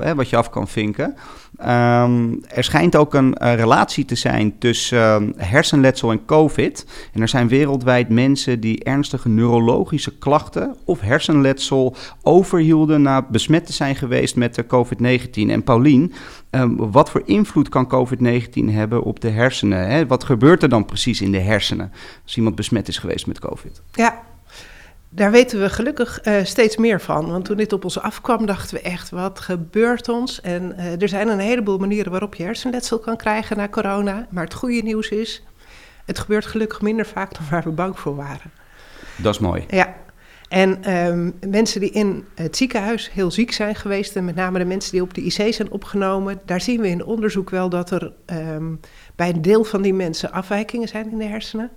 hè, 0.02 0.16
wat 0.16 0.30
je 0.30 0.36
af 0.36 0.50
kan 0.50 0.68
vinken. 0.68 1.16
Um, 1.60 2.44
er 2.48 2.64
schijnt 2.64 2.96
ook 2.96 3.14
een 3.14 3.38
relatie 3.38 4.06
te 4.06 4.16
zijn 4.16 4.58
tussen 4.58 5.34
hersenletsel 5.38 6.12
en 6.12 6.26
COVID. 6.26 6.86
En 7.14 7.22
er 7.22 7.28
zijn 7.28 7.48
wereldwijd 7.48 8.10
mensen 8.10 8.60
die 8.60 8.84
ernstige 8.84 9.30
neurologische 9.30 10.18
klachten 10.18 10.76
of 10.86 11.00
hersenletsel 11.00 11.96
overhielden 12.22 13.02
na 13.02 13.22
besmet 13.22 13.66
te 13.66 13.74
zijn 13.74 13.96
geweest 13.96 14.36
met 14.36 14.56
de 14.56 14.66
COVID-19. 14.66 15.50
En 15.50 15.64
Paulien, 15.64 16.14
um, 16.52 16.92
wat 16.92 17.10
voor 17.10 17.22
invloed 17.26 17.70
kan 17.70 17.88
COVID-19 17.88 18.66
hebben 18.66 19.04
op 19.04 19.20
de 19.20 19.30
hersenen? 19.30 19.88
Hè? 19.88 20.08
Wat 20.08 20.24
gebeurt 20.24 20.64
er 20.64 20.70
dan 20.70 20.86
precies 20.86 21.22
in 21.22 21.32
de 21.32 21.40
hersenen 21.40 21.92
als 22.24 22.38
iemand 22.38 22.56
besmet 22.56 22.88
is 22.88 22.98
geweest 22.98 23.28
met 23.28 23.40
COVID? 23.40 23.82
Ja, 23.92 24.22
daar 25.14 25.32
weten 25.32 25.60
we 25.60 25.70
gelukkig 25.70 26.26
uh, 26.26 26.44
steeds 26.44 26.78
meer 26.78 27.02
van. 27.02 27.32
Want 27.32 27.46
toen 27.46 27.58
dit 27.58 27.74
op 27.74 27.84
ons 27.84 28.00
afkwam, 28.00 28.46
dachten 28.46 28.76
we 28.76 28.82
echt, 28.82 29.10
wat 29.10 29.40
gebeurt 29.40 30.10
ons? 30.10 30.42
En 30.42 30.76
uh, 30.78 31.02
er 31.02 31.10
zijn 31.10 31.28
een 31.28 31.40
heleboel 31.40 31.78
manieren 31.78 32.12
waarop 32.12 32.36
je 32.36 32.44
hersenletsel 32.44 33.00
kan 33.00 33.18
krijgen 33.18 33.58
na 33.58 33.70
corona. 33.70 34.28
Maar 34.30 34.44
het 34.44 34.54
goede 34.54 34.82
nieuws 34.82 35.10
is, 35.10 35.44
het 36.06 36.20
gebeurt 36.20 36.46
gelukkig 36.46 36.82
minder 36.82 37.06
vaak 37.06 37.34
dan 37.34 37.44
waar 37.50 37.64
we 37.64 37.70
bang 37.70 38.00
voor 38.00 38.16
waren. 38.16 38.52
Dat 39.16 39.34
is 39.34 39.40
mooi. 39.40 39.66
Ja, 39.70 39.96
en 40.52 40.96
um, 40.96 41.34
mensen 41.50 41.80
die 41.80 41.92
in 41.92 42.26
het 42.36 42.58
ziekenhuis 42.58 43.12
heel 43.12 43.32
ziek 43.32 43.52
zijn 43.52 43.76
geweest, 43.76 44.16
en 44.16 44.26
met 44.26 44.36
name 44.36 44.60
de 44.60 44.66
mensen 44.66 44.92
die 44.92 45.02
op 45.02 45.14
de 45.14 45.22
IC 45.22 45.54
zijn 45.54 45.72
opgenomen, 45.72 46.42
daar 46.46 46.62
zien 46.62 46.82
we 46.82 46.88
in 46.88 47.06
onderzoek 47.06 47.50
wel 47.50 47.70
dat 47.70 47.92
er 47.92 48.12
um, 48.26 48.80
bij 49.16 49.30
een 49.30 49.42
deel 49.42 49.64
van 49.64 49.82
die 49.82 49.94
mensen 49.94 50.32
afwijkingen 50.32 50.88
zijn 50.88 51.12
in 51.12 51.18
de 51.18 51.26
hersenen. 51.26 51.72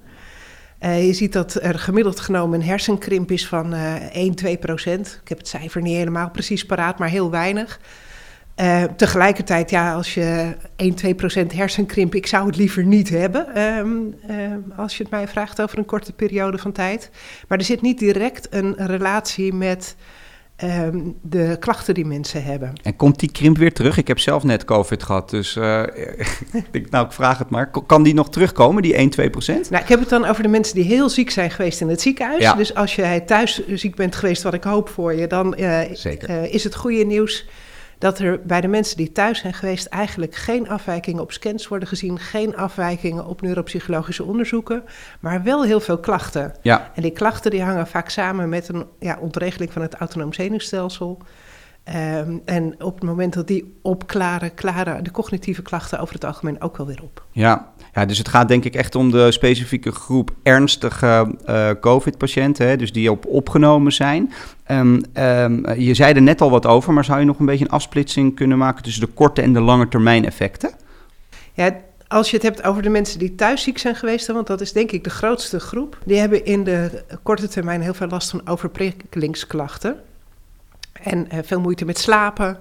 Uh, 0.85 1.07
je 1.07 1.13
ziet 1.13 1.33
dat 1.33 1.59
er 1.63 1.79
gemiddeld 1.79 2.21
genomen 2.21 2.61
een 2.61 2.67
hersenkrimp 2.67 3.31
is 3.31 3.47
van 3.47 3.75
uh, 3.75 3.95
1, 3.95 4.35
2 4.35 4.57
procent. 4.57 5.19
Ik 5.23 5.29
heb 5.29 5.39
het 5.39 5.49
cijfer 5.49 5.83
niet 5.83 5.97
helemaal 5.97 6.31
precies 6.31 6.67
paraat, 6.67 6.99
maar 6.99 7.09
heel 7.09 7.31
weinig. 7.31 7.81
Uh, 8.61 8.83
tegelijkertijd, 8.83 9.71
ja, 9.71 9.95
als 9.95 10.15
je 10.15 10.57
1, 10.77 10.95
2 10.95 11.15
procent 11.15 11.53
hersenkrimp, 11.53 12.15
ik 12.15 12.27
zou 12.27 12.47
het 12.47 12.57
liever 12.57 12.85
niet 12.85 13.09
hebben, 13.09 13.61
um, 13.63 14.15
uh, 14.31 14.37
als 14.77 14.97
je 14.97 15.03
het 15.03 15.13
mij 15.13 15.29
vraagt 15.29 15.63
over 15.63 15.79
een 15.79 15.85
korte 15.85 16.13
periode 16.13 16.59
van 16.59 16.73
tijd. 16.73 17.11
Maar 17.49 17.59
er 17.59 17.65
zit 17.65 17.83
niet 17.83 17.99
direct 17.99 18.47
een 18.51 18.75
relatie 18.77 19.53
met 19.53 19.97
um, 20.63 21.17
de 21.23 21.57
klachten 21.61 21.95
die 21.95 22.05
mensen 22.05 22.45
hebben. 22.45 22.73
En 22.83 22.97
komt 22.97 23.19
die 23.19 23.33
krimp 23.33 23.57
weer 23.57 23.73
terug? 23.73 23.97
Ik 23.97 24.09
heb 24.09 24.19
zelf 24.19 24.43
net 24.43 24.65
COVID 24.65 25.03
gehad, 25.03 25.31
dus 25.31 25.57
uh, 25.57 25.83
ik 26.53 26.67
denk, 26.71 26.91
nou, 26.91 27.07
ik 27.07 27.13
vraag 27.13 27.39
het 27.39 27.51
maar. 27.51 27.71
Kan 27.87 28.03
die 28.03 28.15
nog 28.15 28.31
terugkomen, 28.31 28.83
die 28.83 28.95
1, 28.95 29.11
2 29.11 29.31
procent? 29.31 29.71
Nou, 29.71 29.83
ik 29.83 29.89
heb 29.89 30.01
het 30.01 30.09
dan 30.09 30.25
over 30.25 30.43
de 30.43 30.49
mensen 30.49 30.75
die 30.75 30.85
heel 30.85 31.09
ziek 31.09 31.31
zijn 31.31 31.51
geweest 31.51 31.81
in 31.81 31.89
het 31.89 32.01
ziekenhuis. 32.01 32.43
Ja. 32.43 32.55
Dus 32.55 32.75
als 32.75 32.95
jij 32.95 33.21
thuis 33.21 33.67
ziek 33.69 33.95
bent 33.95 34.15
geweest, 34.15 34.43
wat 34.43 34.55
ik 34.55 34.65
hoop 34.65 34.89
voor 34.89 35.15
je, 35.15 35.27
dan 35.27 35.57
is 36.51 36.65
het 36.65 36.75
goede 36.75 37.05
nieuws 37.05 37.47
dat 37.99 38.19
er 38.19 38.41
bij 38.47 38.61
de 38.61 38.69
mensen 38.69 38.97
die 38.97 39.13
thuis 39.13 39.39
zijn 39.39 39.55
geweest 39.55 39.87
eigenlijk 39.87 40.35
geen 40.35 40.69
afwijkingen 40.69 41.23
op 41.23 41.33
scans 41.33 41.69
worden 41.69 41.89
gezien, 41.89 42.19
geen 42.19 42.57
afwijkingen 42.57 43.27
op 43.27 43.41
neuropsychologische 43.41 44.25
onderzoeken, 44.25 44.85
maar 45.21 45.43
wel 45.43 45.65
heel 45.65 45.81
veel 45.81 45.99
klachten. 45.99 46.55
Ja. 46.63 46.91
En 46.95 47.03
die 47.03 47.11
klachten 47.11 47.51
die 47.51 47.63
hangen 47.63 47.87
vaak 47.87 48.09
samen 48.09 48.49
met 48.49 48.69
een 48.69 48.87
ja, 48.99 49.19
ontregeling 49.21 49.73
van 49.73 49.83
het 49.83 49.95
autonoom 49.95 50.33
zenuwstelsel. 50.33 51.19
Um, 51.89 52.43
en 52.45 52.75
op 52.83 52.95
het 52.95 53.05
moment 53.05 53.35
dat 53.35 53.47
die 53.47 53.79
opklaren, 53.83 54.55
klaren 54.55 55.05
de 55.05 55.11
cognitieve 55.11 55.63
klachten 55.63 55.99
over 55.99 56.15
het 56.15 56.25
algemeen 56.25 56.61
ook 56.61 56.77
wel 56.77 56.87
weer 56.87 57.03
op. 57.03 57.25
Ja, 57.31 57.73
ja 57.93 58.05
dus 58.05 58.19
het 58.19 58.29
gaat 58.29 58.49
denk 58.49 58.65
ik 58.65 58.75
echt 58.75 58.95
om 58.95 59.11
de 59.11 59.33
specifieke 59.33 59.93
groep 59.93 60.31
ernstige 60.43 61.35
uh, 61.47 61.71
COVID-patiënten, 61.81 62.79
dus 62.79 62.93
die 62.93 63.11
op 63.11 63.27
opgenomen 63.27 63.93
zijn. 63.93 64.33
Um, 64.71 65.01
um, 65.15 65.75
je 65.77 65.95
zei 65.95 66.15
er 66.15 66.23
net 66.23 66.41
al 66.41 66.51
wat 66.51 66.67
over, 66.67 66.93
maar 66.93 67.05
zou 67.05 67.19
je 67.19 67.25
nog 67.25 67.39
een 67.39 67.47
beetje 67.47 67.65
een 67.65 67.71
afsplitsing 67.71 68.35
kunnen 68.35 68.59
maken 68.59 68.83
tussen 68.83 69.07
de 69.07 69.13
korte 69.13 69.43
en 69.43 69.53
de 69.53 69.61
lange 69.61 69.89
termijn 69.89 70.25
effecten? 70.25 70.73
Ja, 71.53 71.77
als 72.09 72.31
je 72.31 72.37
het 72.37 72.45
hebt 72.45 72.63
over 72.63 72.83
de 72.83 72.89
mensen 72.89 73.19
die 73.19 73.35
thuis 73.35 73.63
ziek 73.63 73.79
zijn 73.79 73.97
geweest, 73.97 74.27
want 74.27 74.47
dat 74.47 74.61
is 74.61 74.73
denk 74.73 74.93
ik 74.93 75.05
de 75.05 75.11
grootste 75.11 75.61
groep, 75.61 75.99
die 76.05 76.19
hebben 76.19 76.45
in 76.45 76.65
de 76.65 77.05
korte 77.23 77.49
termijn 77.49 77.81
heel 77.81 77.95
veel 77.95 78.09
last 78.09 78.31
van 78.31 78.49
overprikkelingsklachten. 78.49 79.97
En 80.93 81.27
uh, 81.33 81.39
veel 81.43 81.61
moeite 81.61 81.85
met 81.85 81.99
slapen. 81.99 82.59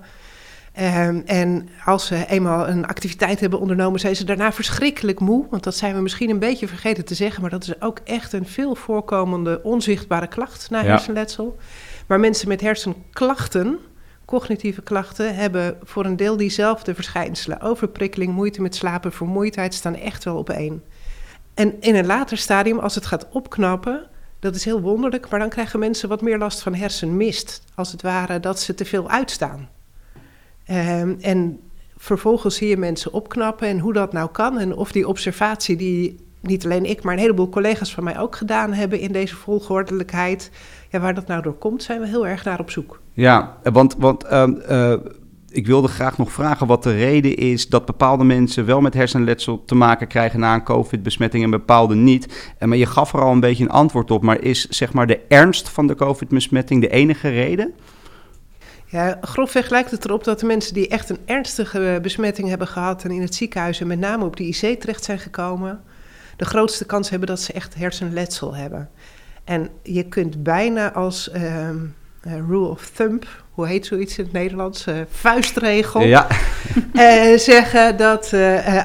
Um, 0.79 1.23
en 1.25 1.69
als 1.85 2.05
ze 2.05 2.25
eenmaal 2.27 2.67
een 2.67 2.85
activiteit 2.85 3.39
hebben 3.39 3.59
ondernomen, 3.59 3.99
zijn 3.99 4.15
ze 4.15 4.23
daarna 4.23 4.51
verschrikkelijk 4.51 5.19
moe. 5.19 5.45
Want 5.49 5.63
dat 5.63 5.75
zijn 5.75 5.95
we 5.95 6.01
misschien 6.01 6.29
een 6.29 6.39
beetje 6.39 6.67
vergeten 6.67 7.05
te 7.05 7.15
zeggen, 7.15 7.41
maar 7.41 7.49
dat 7.49 7.63
is 7.63 7.81
ook 7.81 7.99
echt 8.03 8.33
een 8.33 8.45
veel 8.47 8.75
voorkomende 8.75 9.63
onzichtbare 9.63 10.27
klacht 10.27 10.69
na 10.69 10.83
hersenletsel. 10.83 11.57
Ja. 11.57 11.63
Maar 12.13 12.21
mensen 12.21 12.47
met 12.47 12.61
hersenklachten, 12.61 13.79
cognitieve 14.25 14.81
klachten, 14.81 15.35
hebben 15.35 15.77
voor 15.83 16.05
een 16.05 16.15
deel 16.15 16.37
diezelfde 16.37 16.95
verschijnselen. 16.95 17.61
Overprikkeling, 17.61 18.33
moeite 18.33 18.61
met 18.61 18.75
slapen, 18.75 19.11
vermoeidheid 19.11 19.73
staan 19.73 19.95
echt 19.95 20.23
wel 20.23 20.37
op 20.37 20.49
één. 20.49 20.83
En 21.53 21.81
in 21.81 21.95
een 21.95 22.05
later 22.05 22.37
stadium, 22.37 22.79
als 22.79 22.95
het 22.95 23.05
gaat 23.05 23.27
opknappen, 23.29 24.09
dat 24.39 24.55
is 24.55 24.65
heel 24.65 24.81
wonderlijk, 24.81 25.29
maar 25.29 25.39
dan 25.39 25.49
krijgen 25.49 25.79
mensen 25.79 26.09
wat 26.09 26.21
meer 26.21 26.37
last 26.37 26.61
van 26.61 26.73
hersenmist. 26.75 27.63
Als 27.75 27.91
het 27.91 28.01
ware 28.01 28.39
dat 28.39 28.59
ze 28.59 28.73
te 28.73 28.85
veel 28.85 29.09
uitstaan. 29.09 29.69
Ehm, 30.65 31.15
en 31.21 31.59
vervolgens 31.97 32.55
zie 32.55 32.67
je 32.67 32.77
mensen 32.77 33.13
opknappen 33.13 33.67
en 33.67 33.79
hoe 33.79 33.93
dat 33.93 34.13
nou 34.13 34.29
kan. 34.31 34.59
En 34.59 34.75
of 34.75 34.91
die 34.91 35.07
observatie 35.07 35.75
die 35.75 36.23
niet 36.43 36.65
alleen 36.65 36.85
ik, 36.85 37.03
maar 37.03 37.13
een 37.13 37.19
heleboel 37.19 37.49
collega's 37.49 37.93
van 37.93 38.03
mij 38.03 38.19
ook 38.19 38.35
gedaan 38.35 38.73
hebben 38.73 38.99
in 38.99 39.11
deze 39.11 39.35
volgordelijkheid. 39.35 40.51
Ja, 40.93 40.99
waar 40.99 41.13
dat 41.13 41.27
nou 41.27 41.41
door 41.41 41.53
komt, 41.53 41.83
zijn 41.83 41.99
we 41.99 42.07
heel 42.07 42.27
erg 42.27 42.43
naar 42.43 42.59
op 42.59 42.71
zoek. 42.71 42.99
Ja, 43.13 43.57
want, 43.63 43.95
want 43.97 44.23
ehm, 44.23 44.53
eh, 44.55 44.93
ik 45.49 45.67
wilde 45.67 45.87
graag 45.87 46.17
nog 46.17 46.31
vragen 46.31 46.67
wat 46.67 46.83
de 46.83 46.95
reden 46.95 47.35
is 47.35 47.69
dat 47.69 47.85
bepaalde 47.85 48.23
mensen 48.23 48.65
wel 48.65 48.81
met 48.81 48.93
hersenletsel 48.93 49.63
te 49.65 49.75
maken 49.75 50.07
krijgen 50.07 50.39
na 50.39 50.53
een 50.53 50.63
COVID-besmetting 50.63 51.43
en 51.43 51.49
bepaalde 51.49 51.95
niet. 51.95 52.53
En 52.57 52.69
maar 52.69 52.77
je 52.77 52.85
gaf 52.85 53.13
er 53.13 53.21
al 53.21 53.31
een 53.31 53.39
beetje 53.39 53.63
een 53.63 53.69
antwoord 53.69 54.11
op, 54.11 54.23
maar 54.23 54.41
is 54.41 54.69
zeg 54.69 54.93
maar 54.93 55.07
de 55.07 55.19
ernst 55.27 55.69
van 55.69 55.87
de 55.87 55.95
COVID-besmetting 55.95 56.81
de 56.81 56.89
enige 56.89 57.29
reden? 57.29 57.73
Ja, 58.85 59.17
grofweg 59.21 59.69
lijkt 59.69 59.91
het 59.91 60.05
erop 60.05 60.23
dat 60.23 60.39
de 60.39 60.45
mensen 60.45 60.73
die 60.73 60.87
echt 60.87 61.09
een 61.09 61.19
ernstige 61.25 61.99
besmetting 62.01 62.49
hebben 62.49 62.67
gehad 62.67 63.03
en 63.03 63.11
in 63.11 63.21
het 63.21 63.35
ziekenhuis 63.35 63.79
en 63.79 63.87
met 63.87 63.99
name 63.99 64.25
op 64.25 64.35
de 64.35 64.43
IC 64.43 64.79
terecht 64.79 65.03
zijn 65.03 65.19
gekomen, 65.19 65.81
de 66.37 66.45
grootste 66.45 66.85
kans 66.85 67.09
hebben 67.09 67.27
dat 67.27 67.39
ze 67.39 67.53
echt 67.53 67.75
hersenletsel 67.75 68.55
hebben. 68.55 68.89
En 69.43 69.69
je 69.83 70.03
kunt 70.03 70.43
bijna 70.43 70.93
als 70.93 71.31
ehm, 71.31 71.77
eh, 72.21 72.33
rule 72.47 72.67
of 72.67 72.89
thumb, 72.89 73.25
hoe 73.51 73.67
heet 73.67 73.85
zoiets 73.85 74.17
in 74.17 74.23
het 74.23 74.33
Nederlands? 74.33 74.87
Uh, 74.87 74.95
vuistregel. 75.09 76.01
Ja. 76.01 76.27
uh, 76.93 77.37
zeggen 77.51 77.97
dat 77.97 78.33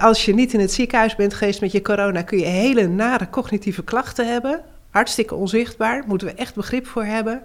als 0.00 0.24
je 0.24 0.34
niet 0.34 0.52
in 0.52 0.60
het 0.60 0.72
ziekenhuis 0.72 1.16
bent 1.16 1.34
geweest 1.34 1.60
met 1.60 1.72
je 1.72 1.82
corona, 1.82 2.22
kun 2.22 2.38
je 2.38 2.44
hele 2.44 2.86
nare 2.86 3.30
cognitieve 3.30 3.84
klachten 3.84 4.32
hebben. 4.32 4.60
Hartstikke 4.90 5.34
onzichtbaar, 5.34 6.04
moeten 6.06 6.26
we 6.26 6.34
echt 6.34 6.54
begrip 6.54 6.86
voor 6.86 7.04
hebben. 7.04 7.42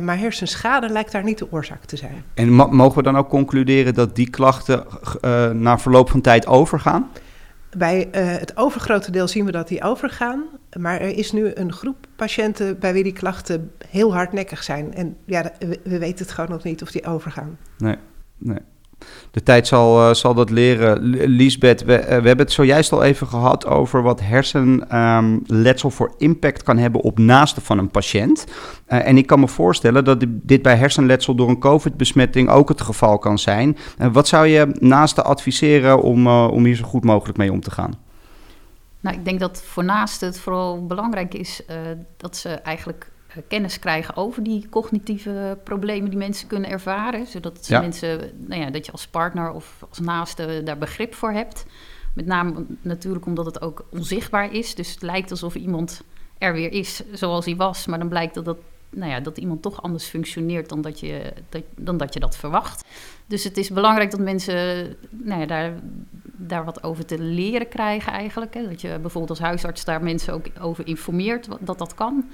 maar 0.00 0.18
hersenschade 0.18 0.88
lijkt 0.88 1.12
daar 1.12 1.24
niet 1.24 1.38
de 1.38 1.52
oorzaak 1.52 1.84
te 1.84 1.96
zijn. 1.96 2.24
En 2.34 2.52
mogen 2.52 2.96
we 2.96 3.02
dan 3.02 3.16
ook 3.16 3.28
concluderen 3.28 3.94
dat 3.94 4.16
die 4.16 4.30
klachten 4.30 4.84
na 5.60 5.78
verloop 5.78 6.10
van 6.10 6.20
tijd 6.20 6.46
overgaan? 6.46 7.10
Bij 7.76 8.06
uh, 8.06 8.10
het 8.38 8.56
overgrote 8.56 9.10
deel 9.10 9.28
zien 9.28 9.44
we 9.44 9.52
dat 9.52 9.68
die 9.68 9.82
overgaan. 9.82 10.44
Maar 10.78 11.00
er 11.00 11.16
is 11.16 11.32
nu 11.32 11.50
een 11.54 11.72
groep 11.72 12.06
patiënten 12.16 12.78
bij 12.78 12.92
wie 12.92 13.02
die 13.02 13.12
klachten 13.12 13.70
heel 13.88 14.14
hardnekkig 14.14 14.62
zijn. 14.62 14.94
En 14.94 15.16
ja, 15.24 15.52
we, 15.58 15.80
we 15.82 15.98
weten 15.98 16.24
het 16.24 16.34
gewoon 16.34 16.50
nog 16.50 16.62
niet 16.62 16.82
of 16.82 16.90
die 16.90 17.06
overgaan. 17.06 17.58
Nee, 17.78 17.96
nee 18.38 18.58
de 19.30 19.42
tijd 19.42 19.66
zal, 19.66 20.08
uh, 20.08 20.14
zal 20.14 20.34
dat 20.34 20.50
leren. 20.50 21.02
Liesbeth, 21.28 21.84
we, 21.84 22.00
uh, 22.00 22.06
we, 22.06 22.12
hebben 22.12 22.38
het 22.38 22.52
zojuist 22.52 22.92
al 22.92 23.02
even 23.02 23.26
gehad 23.26 23.66
over 23.66 24.02
wat 24.02 24.20
hersenletsel 24.20 25.88
um, 25.88 25.94
voor 25.94 26.14
impact 26.18 26.62
kan 26.62 26.78
hebben 26.78 27.00
op 27.00 27.18
naasten 27.18 27.62
van 27.62 27.78
een 27.78 27.90
patiënt. 27.90 28.44
Uh, 28.88 29.06
en 29.06 29.16
ik 29.16 29.26
kan 29.26 29.40
me 29.40 29.48
voorstellen 29.48 30.04
dat 30.04 30.24
dit 30.28 30.62
bij 30.62 30.76
hersenletsel 30.76 31.34
door 31.34 31.48
een 31.48 31.58
COVID-besmetting 31.58 32.48
ook 32.48 32.68
het 32.68 32.80
geval 32.80 33.18
kan 33.18 33.38
zijn. 33.38 33.76
wat 34.12 34.28
zou 34.28 34.46
je 34.46 34.76
naasten 34.78 35.24
adviseren 35.24 36.02
om, 36.02 36.26
om 36.28 36.64
hier 36.64 36.76
zo 36.76 36.84
goed 36.84 37.04
mogelijk 37.04 37.38
mee 37.38 37.52
om 37.52 37.60
te 37.60 37.70
gaan? 37.70 37.94
Nou, 39.00 39.16
ik 39.16 39.24
denk 39.24 39.40
dat 39.40 39.62
voor 39.66 39.84
naasten 39.84 40.28
het 40.28 40.40
vooral 40.40 40.86
belangrijk 40.86 41.34
is 41.34 41.62
dat 42.16 42.36
ze 42.36 42.48
eigenlijk 42.48 43.06
eh, 43.06 43.13
kennis 43.48 43.78
krijgen 43.78 44.16
over 44.16 44.42
die 44.42 44.68
cognitieve 44.68 45.58
problemen 45.64 46.10
die 46.10 46.18
mensen 46.18 46.48
kunnen 46.48 46.70
ervaren. 46.70 47.26
Zodat 47.26 47.68
mensen, 47.68 48.30
nou 48.36 48.60
ja, 48.60 48.70
dat 48.70 48.86
je 48.86 48.92
als 48.92 49.06
partner 49.06 49.52
of 49.52 49.84
als 49.88 49.98
naaste 49.98 50.60
daar 50.64 50.78
begrip 50.78 51.14
voor 51.14 51.32
hebt. 51.32 51.66
Met 52.14 52.26
name 52.26 52.64
natuurlijk 52.82 53.26
omdat 53.26 53.46
het 53.46 53.60
ook 53.60 53.84
onzichtbaar 53.90 54.52
is. 54.52 54.74
Dus 54.74 54.90
het 54.90 55.02
lijkt 55.02 55.30
alsof 55.30 55.54
iemand 55.54 56.02
er 56.38 56.52
weer 56.52 56.72
is 56.72 57.02
zoals 57.12 57.44
hij 57.44 57.56
was. 57.56 57.86
Maar 57.86 57.98
dan 57.98 58.08
blijkt 58.08 58.34
dat, 58.34 58.44
dat, 58.44 58.58
nou 58.90 59.10
ja, 59.10 59.20
dat 59.20 59.38
iemand 59.38 59.62
toch 59.62 59.82
anders 59.82 60.04
functioneert 60.04 60.68
dan 60.68 60.80
dat, 60.80 61.00
je, 61.00 61.32
dat, 61.48 61.62
dan 61.76 61.96
dat 61.96 62.14
je 62.14 62.20
dat 62.20 62.36
verwacht. 62.36 62.84
Dus 63.26 63.44
het 63.44 63.56
is 63.56 63.70
belangrijk 63.70 64.10
dat 64.10 64.20
mensen 64.20 64.96
nou 65.10 65.40
ja, 65.40 65.46
daar, 65.46 65.72
daar 66.22 66.64
wat 66.64 66.82
over 66.82 67.04
te 67.04 67.18
leren 67.18 67.68
krijgen 67.68 68.12
eigenlijk. 68.12 68.54
Hè. 68.54 68.68
Dat 68.68 68.80
je 68.80 68.88
bijvoorbeeld 68.88 69.30
als 69.30 69.38
huisarts 69.38 69.84
daar 69.84 70.02
mensen 70.02 70.34
ook 70.34 70.46
over 70.60 70.86
informeert 70.86 71.48
dat 71.60 71.78
dat 71.78 71.94
kan. 71.94 72.24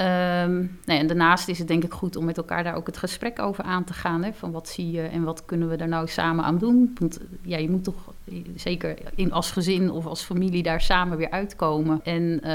Um, 0.00 0.78
nee, 0.84 0.98
en 0.98 1.06
daarnaast 1.06 1.48
is 1.48 1.58
het 1.58 1.68
denk 1.68 1.84
ik 1.84 1.92
goed 1.92 2.16
om 2.16 2.24
met 2.24 2.36
elkaar 2.36 2.64
daar 2.64 2.74
ook 2.74 2.86
het 2.86 2.96
gesprek 2.96 3.38
over 3.38 3.64
aan 3.64 3.84
te 3.84 3.92
gaan. 3.92 4.22
Hè, 4.22 4.32
van 4.32 4.50
wat 4.50 4.68
zie 4.68 4.90
je 4.90 5.02
en 5.02 5.22
wat 5.22 5.44
kunnen 5.44 5.68
we 5.68 5.76
er 5.76 5.88
nou 5.88 6.08
samen 6.08 6.44
aan 6.44 6.58
doen? 6.58 6.96
Want 6.98 7.20
ja, 7.42 7.58
je 7.58 7.70
moet 7.70 7.84
toch 7.84 8.12
zeker 8.54 8.98
in, 9.14 9.32
als 9.32 9.50
gezin 9.50 9.90
of 9.90 10.06
als 10.06 10.22
familie 10.22 10.62
daar 10.62 10.80
samen 10.80 11.16
weer 11.16 11.30
uitkomen. 11.30 12.00
En 12.02 12.22
uh, 12.22 12.50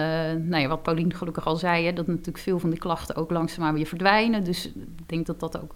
nou 0.48 0.62
ja, 0.62 0.68
wat 0.68 0.84
Paulien 0.84 1.14
gelukkig 1.14 1.46
al 1.46 1.56
zei, 1.56 1.86
hè, 1.86 1.94
dat 1.94 2.08
natuurlijk 2.08 2.38
veel 2.38 2.60
van 2.60 2.70
die 2.70 2.80
klachten 2.80 3.16
ook 3.16 3.32
langzaamaan 3.32 3.74
weer 3.74 3.86
verdwijnen. 3.86 4.44
Dus 4.44 4.66
ik 4.66 5.10
denk 5.10 5.26
dat 5.26 5.40
dat 5.40 5.62
ook 5.62 5.76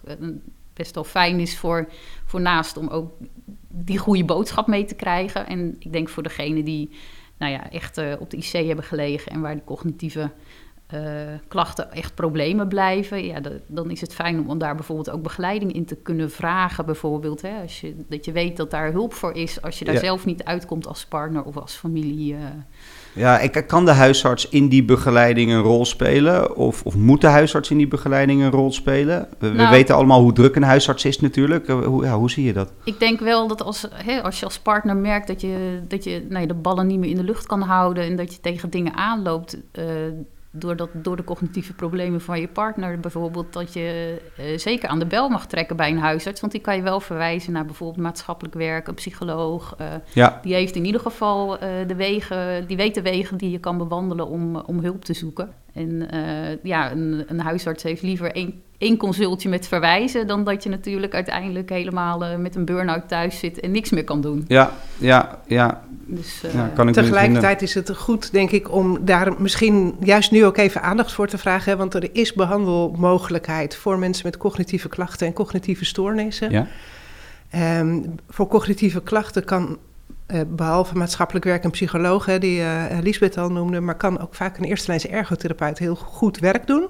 best 0.74 0.94
wel 0.94 1.04
fijn 1.04 1.40
is 1.40 1.58
voor, 1.58 1.88
voor 2.24 2.40
naast 2.40 2.76
om 2.76 2.88
ook 2.88 3.12
die 3.68 3.98
goede 3.98 4.24
boodschap 4.24 4.66
mee 4.66 4.84
te 4.84 4.94
krijgen. 4.94 5.46
En 5.46 5.76
ik 5.78 5.92
denk 5.92 6.08
voor 6.08 6.22
degene 6.22 6.62
die 6.62 6.90
nou 7.38 7.52
ja, 7.52 7.70
echt 7.70 7.98
uh, 7.98 8.12
op 8.18 8.30
de 8.30 8.36
IC 8.36 8.66
hebben 8.66 8.84
gelegen 8.84 9.32
en 9.32 9.40
waar 9.40 9.54
die 9.54 9.64
cognitieve 9.64 10.30
uh, 10.94 11.00
klachten 11.48 11.92
echt 11.92 12.14
problemen 12.14 12.68
blijven, 12.68 13.24
ja, 13.24 13.40
dan 13.66 13.90
is 13.90 14.00
het 14.00 14.14
fijn 14.14 14.48
om, 14.48 14.58
daar 14.58 14.74
bijvoorbeeld 14.74 15.10
ook 15.10 15.22
begeleiding 15.22 15.72
in 15.72 15.84
te 15.84 15.96
kunnen 15.96 16.30
vragen. 16.30 16.86
Bijvoorbeeld, 16.86 17.42
hè, 17.42 17.60
als 17.62 17.80
je, 17.80 17.94
dat 18.08 18.24
je 18.24 18.32
weet 18.32 18.56
dat 18.56 18.70
daar 18.70 18.92
hulp 18.92 19.14
voor 19.14 19.34
is 19.34 19.62
als 19.62 19.78
je 19.78 19.84
daar 19.84 19.98
zelf 19.98 20.24
niet 20.24 20.44
uitkomt 20.44 20.86
als 20.86 21.06
partner 21.06 21.42
of 21.42 21.56
als 21.56 21.74
familie. 21.74 22.32
Uh. 22.32 22.38
Ja, 23.14 23.38
ik, 23.38 23.64
kan 23.66 23.84
de 23.84 23.90
huisarts 23.90 24.48
in 24.48 24.68
die 24.68 24.84
begeleiding 24.84 25.50
een 25.50 25.62
rol 25.62 25.84
spelen? 25.84 26.56
Of, 26.56 26.82
of 26.84 26.96
moet 26.96 27.20
de 27.20 27.26
huisarts 27.26 27.70
in 27.70 27.76
die 27.76 27.88
begeleiding 27.88 28.42
een 28.42 28.50
rol 28.50 28.72
spelen? 28.72 29.28
We, 29.38 29.48
nou, 29.48 29.70
weten 29.70 29.94
allemaal 29.94 30.20
hoe 30.20 30.32
druk 30.32 30.56
een 30.56 30.62
huisarts 30.62 31.04
is 31.04 31.20
natuurlijk. 31.20 31.68
Eh, 31.68 31.84
hoe, 31.84 32.04
ja, 32.04 32.16
hoe 32.16 32.30
zie 32.30 32.44
je 32.44 32.52
dat? 32.52 32.72
Ik 32.84 32.98
denk 32.98 33.20
wel 33.20 33.48
dat 33.48 33.62
als, 33.62 33.88
hè, 33.92 34.22
als 34.22 34.38
je 34.38 34.44
als 34.44 34.58
partner 34.58 34.96
merkt 34.96 35.26
dat 35.26 35.40
je, 35.40 35.80
dat 35.88 36.04
je 36.04 36.26
nou, 36.28 36.46
de 36.46 36.54
ballen 36.54 36.86
niet 36.86 36.98
meer 36.98 37.10
in 37.10 37.16
de 37.16 37.24
lucht 37.24 37.46
kan 37.46 37.60
houden... 37.60 38.04
en 38.04 38.16
dat 38.16 38.34
je 38.34 38.40
tegen 38.40 38.70
dingen 38.70 38.94
aanloopt... 38.94 39.56
Uh, 39.78 39.84
door, 40.56 40.76
dat, 40.76 40.88
door 40.92 41.16
de 41.16 41.24
cognitieve 41.24 41.72
problemen 41.72 42.20
van 42.20 42.40
je 42.40 42.48
partner 42.48 43.00
bijvoorbeeld, 43.00 43.52
dat 43.52 43.72
je 43.72 44.18
uh, 44.40 44.58
zeker 44.58 44.88
aan 44.88 44.98
de 44.98 45.06
bel 45.06 45.28
mag 45.28 45.46
trekken 45.46 45.76
bij 45.76 45.90
een 45.90 45.98
huisarts. 45.98 46.40
Want 46.40 46.52
die 46.52 46.60
kan 46.60 46.76
je 46.76 46.82
wel 46.82 47.00
verwijzen 47.00 47.52
naar 47.52 47.66
bijvoorbeeld 47.66 48.02
maatschappelijk 48.02 48.54
werk, 48.54 48.88
een 48.88 48.94
psycholoog. 48.94 49.76
Uh, 49.80 49.86
ja. 50.12 50.38
Die 50.42 50.54
heeft 50.54 50.76
in 50.76 50.84
ieder 50.84 51.00
geval 51.00 51.54
uh, 51.54 51.68
de 51.86 51.94
wegen, 51.94 52.66
die 52.66 52.76
weet 52.76 52.94
de 52.94 53.02
wegen 53.02 53.36
die 53.36 53.50
je 53.50 53.58
kan 53.58 53.78
bewandelen 53.78 54.28
om, 54.28 54.56
om 54.56 54.78
hulp 54.78 55.04
te 55.04 55.14
zoeken. 55.14 55.54
En 55.74 56.08
ja, 56.62 56.92
een, 56.92 57.24
een 57.26 57.40
huisarts 57.40 57.82
heeft 57.82 58.02
liever 58.02 58.32
één 58.32 58.62
één 58.78 58.96
consultje 58.96 59.48
met 59.48 59.68
verwijzen, 59.68 60.26
dan 60.26 60.44
dat 60.44 60.62
je 60.62 60.68
natuurlijk 60.68 61.14
uiteindelijk 61.14 61.70
helemaal 61.70 62.24
uh, 62.24 62.36
met 62.36 62.54
een 62.54 62.64
burn-out 62.64 63.08
thuis 63.08 63.38
zit 63.38 63.60
en 63.60 63.70
niks 63.70 63.90
meer 63.90 64.04
kan 64.04 64.20
doen. 64.20 64.44
Ja, 64.48 64.70
ja, 64.98 65.38
ja. 65.46 65.82
Dus, 66.06 66.42
uh, 66.44 66.54
ja 66.54 66.70
kan 66.74 66.88
ik 66.88 66.94
tegelijkertijd 66.94 67.62
is 67.62 67.74
het 67.74 67.96
goed, 67.96 68.32
denk 68.32 68.50
ik, 68.50 68.72
om 68.72 69.04
daar 69.04 69.32
misschien 69.38 69.94
juist 70.00 70.30
nu 70.30 70.44
ook 70.44 70.56
even 70.56 70.82
aandacht 70.82 71.12
voor 71.12 71.26
te 71.26 71.38
vragen. 71.38 71.72
Hè, 71.72 71.78
want 71.78 71.94
er 71.94 72.08
is 72.12 72.32
behandelmogelijkheid 72.32 73.76
voor 73.76 73.98
mensen 73.98 74.26
met 74.26 74.36
cognitieve 74.36 74.88
klachten 74.88 75.26
en 75.26 75.32
cognitieve 75.32 75.84
stoornissen. 75.84 76.50
Ja. 76.50 76.66
Um, 77.80 78.14
voor 78.28 78.46
cognitieve 78.46 79.02
klachten 79.02 79.44
kan 79.44 79.78
behalve 80.46 80.94
maatschappelijk 80.94 81.44
werk 81.44 81.64
en 81.64 81.70
psycholoog, 81.70 82.26
hè, 82.26 82.38
die 82.38 82.60
uh, 82.60 82.84
Lisbeth 83.02 83.38
al 83.38 83.50
noemde, 83.50 83.80
maar 83.80 83.96
kan 83.96 84.20
ook 84.20 84.34
vaak 84.34 84.58
een 84.58 84.64
eerste 84.64 84.88
lijns 84.88 85.06
ergotherapeut 85.06 85.78
heel 85.78 85.94
goed 85.94 86.38
werk 86.38 86.66
doen. 86.66 86.88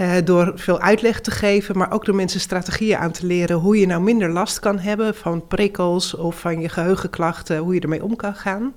Uh, 0.00 0.12
door 0.24 0.52
veel 0.54 0.80
uitleg 0.80 1.20
te 1.20 1.30
geven, 1.30 1.78
maar 1.78 1.92
ook 1.92 2.04
door 2.04 2.14
mensen 2.14 2.40
strategieën 2.40 2.96
aan 2.96 3.12
te 3.12 3.26
leren 3.26 3.56
hoe 3.56 3.78
je 3.78 3.86
nou 3.86 4.02
minder 4.02 4.30
last 4.30 4.60
kan 4.60 4.78
hebben 4.78 5.14
van 5.14 5.46
prikkels 5.46 6.14
of 6.14 6.40
van 6.40 6.60
je 6.60 6.68
geheugenklachten, 6.68 7.58
hoe 7.58 7.74
je 7.74 7.80
ermee 7.80 8.04
om 8.04 8.16
kan 8.16 8.34
gaan. 8.34 8.74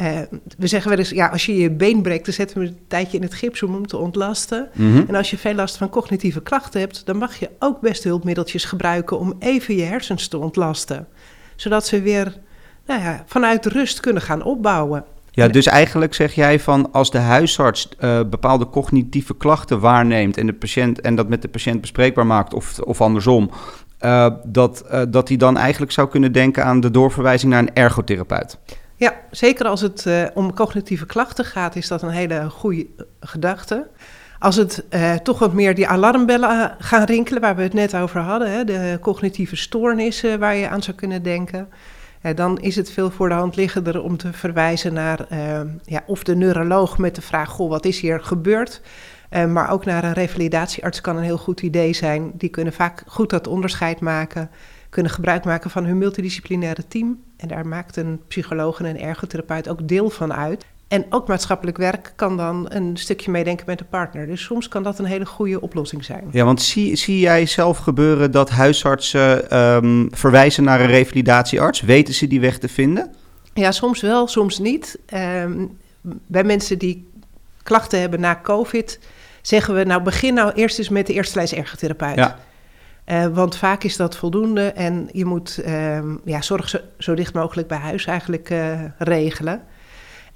Uh, 0.00 0.18
we 0.58 0.66
zeggen 0.66 0.90
wel 0.90 0.98
eens, 0.98 1.10
ja, 1.10 1.26
als 1.26 1.46
je 1.46 1.56
je 1.56 1.70
been 1.70 2.02
breekt, 2.02 2.24
dan 2.24 2.34
zetten 2.34 2.58
we 2.58 2.66
een 2.66 2.78
tijdje 2.88 3.16
in 3.16 3.22
het 3.22 3.34
gips 3.34 3.62
om 3.62 3.72
hem 3.72 3.86
te 3.86 3.96
ontlasten. 3.96 4.68
Mm 4.72 4.92
-hmm. 4.92 5.04
En 5.08 5.14
als 5.14 5.30
je 5.30 5.38
veel 5.38 5.54
last 5.54 5.76
van 5.76 5.88
cognitieve 5.88 6.42
klachten 6.42 6.80
hebt, 6.80 7.06
dan 7.06 7.16
mag 7.16 7.38
je 7.38 7.50
ook 7.58 7.80
best 7.80 8.04
hulpmiddeltjes 8.04 8.64
gebruiken 8.64 9.18
om 9.18 9.36
even 9.38 9.76
je 9.76 9.82
hersens 9.82 10.28
te 10.28 10.38
ontlasten. 10.38 11.08
Zodat 11.56 11.86
ze 11.86 12.02
weer 12.02 12.34
nou 12.88 13.00
ja, 13.02 13.22
vanuit 13.26 13.66
rust 13.66 14.00
kunnen 14.00 14.22
gaan 14.22 14.42
opbouwen. 14.42 15.04
Ja, 15.30 15.48
dus 15.48 15.66
eigenlijk 15.66 16.14
zeg 16.14 16.34
jij 16.34 16.60
van 16.60 16.92
als 16.92 17.10
de 17.10 17.18
huisarts 17.18 17.88
uh, 18.00 18.20
bepaalde 18.30 18.68
cognitieve 18.68 19.36
klachten 19.36 19.80
waarneemt 19.80 20.36
en, 20.36 20.46
de 20.46 20.52
patiënt, 20.52 21.00
en 21.00 21.14
dat 21.14 21.28
met 21.28 21.42
de 21.42 21.48
patiënt 21.48 21.80
bespreekbaar 21.80 22.26
maakt, 22.26 22.54
of, 22.54 22.78
of 22.78 23.00
andersom, 23.00 23.50
uh, 24.00 24.30
dat 24.44 24.84
uh, 24.92 25.02
dat 25.08 25.28
hij 25.28 25.36
dan 25.36 25.56
eigenlijk 25.56 25.92
zou 25.92 26.08
kunnen 26.08 26.32
denken 26.32 26.64
aan 26.64 26.80
de 26.80 26.90
doorverwijzing 26.90 27.52
naar 27.52 27.62
een 27.62 27.74
ergotherapeut. 27.74 28.58
Ja, 28.96 29.14
zeker 29.30 29.66
als 29.66 29.80
het 29.80 30.06
om 30.34 30.54
cognitieve 30.54 31.06
klachten 31.06 31.44
gaat, 31.44 31.76
is 31.76 31.88
dat 31.88 32.02
een 32.02 32.10
hele 32.10 32.50
goede 32.50 32.86
gedachte. 33.20 33.86
Als 34.38 34.56
het 34.56 34.84
toch 35.22 35.38
wat 35.38 35.52
meer 35.52 35.74
die 35.74 35.88
alarmbellen 35.88 36.74
gaan 36.78 37.04
rinkelen, 37.04 37.40
waar 37.40 37.56
we 37.56 37.62
het 37.62 37.72
net 37.72 37.96
over 37.96 38.20
hadden, 38.20 38.52
hè, 38.52 38.64
de 38.64 38.98
cognitieve 39.00 39.56
stoornissen 39.56 40.38
waar 40.38 40.56
je 40.56 40.68
aan 40.68 40.82
zou 40.82 40.96
kunnen 40.96 41.22
denken 41.22 41.68
dan 42.34 42.58
is 42.58 42.76
het 42.76 42.90
veel 42.90 43.10
voor 43.10 43.28
de 43.28 43.34
hand 43.34 43.56
liggender 43.56 44.02
om 44.02 44.16
te 44.16 44.32
verwijzen 44.32 44.92
naar 44.92 45.26
uh, 45.32 45.60
ja, 45.84 46.02
of 46.06 46.22
de 46.22 46.36
neuroloog 46.36 46.98
met 46.98 47.14
de 47.14 47.22
vraag: 47.22 47.48
Goh, 47.48 47.68
wat 47.68 47.84
is 47.84 48.00
hier 48.00 48.20
gebeurd? 48.20 48.80
Uh, 49.30 49.46
maar 49.46 49.70
ook 49.70 49.84
naar 49.84 50.04
een 50.04 50.12
revalidatiearts 50.12 51.00
kan 51.00 51.16
een 51.16 51.22
heel 51.22 51.38
goed 51.38 51.60
idee 51.60 51.92
zijn. 51.92 52.30
Die 52.34 52.48
kunnen 52.48 52.72
vaak 52.72 53.02
goed 53.06 53.30
dat 53.30 53.46
onderscheid 53.46 54.00
maken, 54.00 54.50
kunnen 54.88 55.12
gebruik 55.12 55.44
maken 55.44 55.70
van 55.70 55.84
hun 55.84 55.98
multidisciplinaire 55.98 56.88
team. 56.88 57.22
En 57.36 57.48
daar 57.48 57.66
maakt 57.66 57.96
een 57.96 58.20
psycholoog 58.28 58.78
en 58.78 58.84
een 58.84 59.00
ergotherapeut 59.00 59.68
ook 59.68 59.88
deel 59.88 60.10
van 60.10 60.32
uit. 60.32 60.64
En 60.88 61.06
ook 61.10 61.28
maatschappelijk 61.28 61.76
werk 61.76 62.12
kan 62.16 62.36
dan 62.36 62.66
een 62.68 62.96
stukje 62.96 63.30
meedenken 63.30 63.66
met 63.66 63.78
de 63.78 63.84
partner. 63.84 64.26
Dus 64.26 64.42
soms 64.42 64.68
kan 64.68 64.82
dat 64.82 64.98
een 64.98 65.04
hele 65.04 65.26
goede 65.26 65.60
oplossing 65.60 66.04
zijn. 66.04 66.28
Ja, 66.30 66.44
want 66.44 66.62
zie, 66.62 66.96
zie 66.96 67.18
jij 67.18 67.46
zelf 67.46 67.78
gebeuren 67.78 68.30
dat 68.30 68.50
huisartsen 68.50 69.58
um, 69.58 70.08
verwijzen 70.10 70.64
naar 70.64 70.80
een 70.80 70.86
revalidatiearts? 70.86 71.80
Weten 71.80 72.14
ze 72.14 72.26
die 72.26 72.40
weg 72.40 72.58
te 72.58 72.68
vinden? 72.68 73.14
Ja, 73.54 73.72
soms 73.72 74.00
wel, 74.00 74.26
soms 74.26 74.58
niet. 74.58 74.98
Um, 75.14 75.78
bij 76.26 76.44
mensen 76.44 76.78
die 76.78 77.10
klachten 77.62 78.00
hebben 78.00 78.20
na 78.20 78.40
COVID, 78.42 78.98
zeggen 79.42 79.74
we 79.74 79.84
nou 79.84 80.02
begin 80.02 80.34
nou 80.34 80.52
eerst 80.52 80.78
eens 80.78 80.88
met 80.88 81.06
de 81.06 81.12
eerste 81.12 81.36
lijst 81.36 81.52
ergotherapeut. 81.52 82.16
Ja. 82.16 82.38
Uh, 83.06 83.26
want 83.26 83.56
vaak 83.56 83.84
is 83.84 83.96
dat 83.96 84.16
voldoende 84.16 84.72
en 84.72 85.08
je 85.12 85.24
moet 85.24 85.60
um, 85.66 86.20
ja, 86.24 86.42
zorg 86.42 86.68
zo, 86.68 86.78
zo, 86.98 87.14
dicht 87.14 87.34
mogelijk 87.34 87.68
bij 87.68 87.78
huis 87.78 88.06
eigenlijk 88.06 88.50
uh, 88.50 88.80
regelen. 88.98 89.62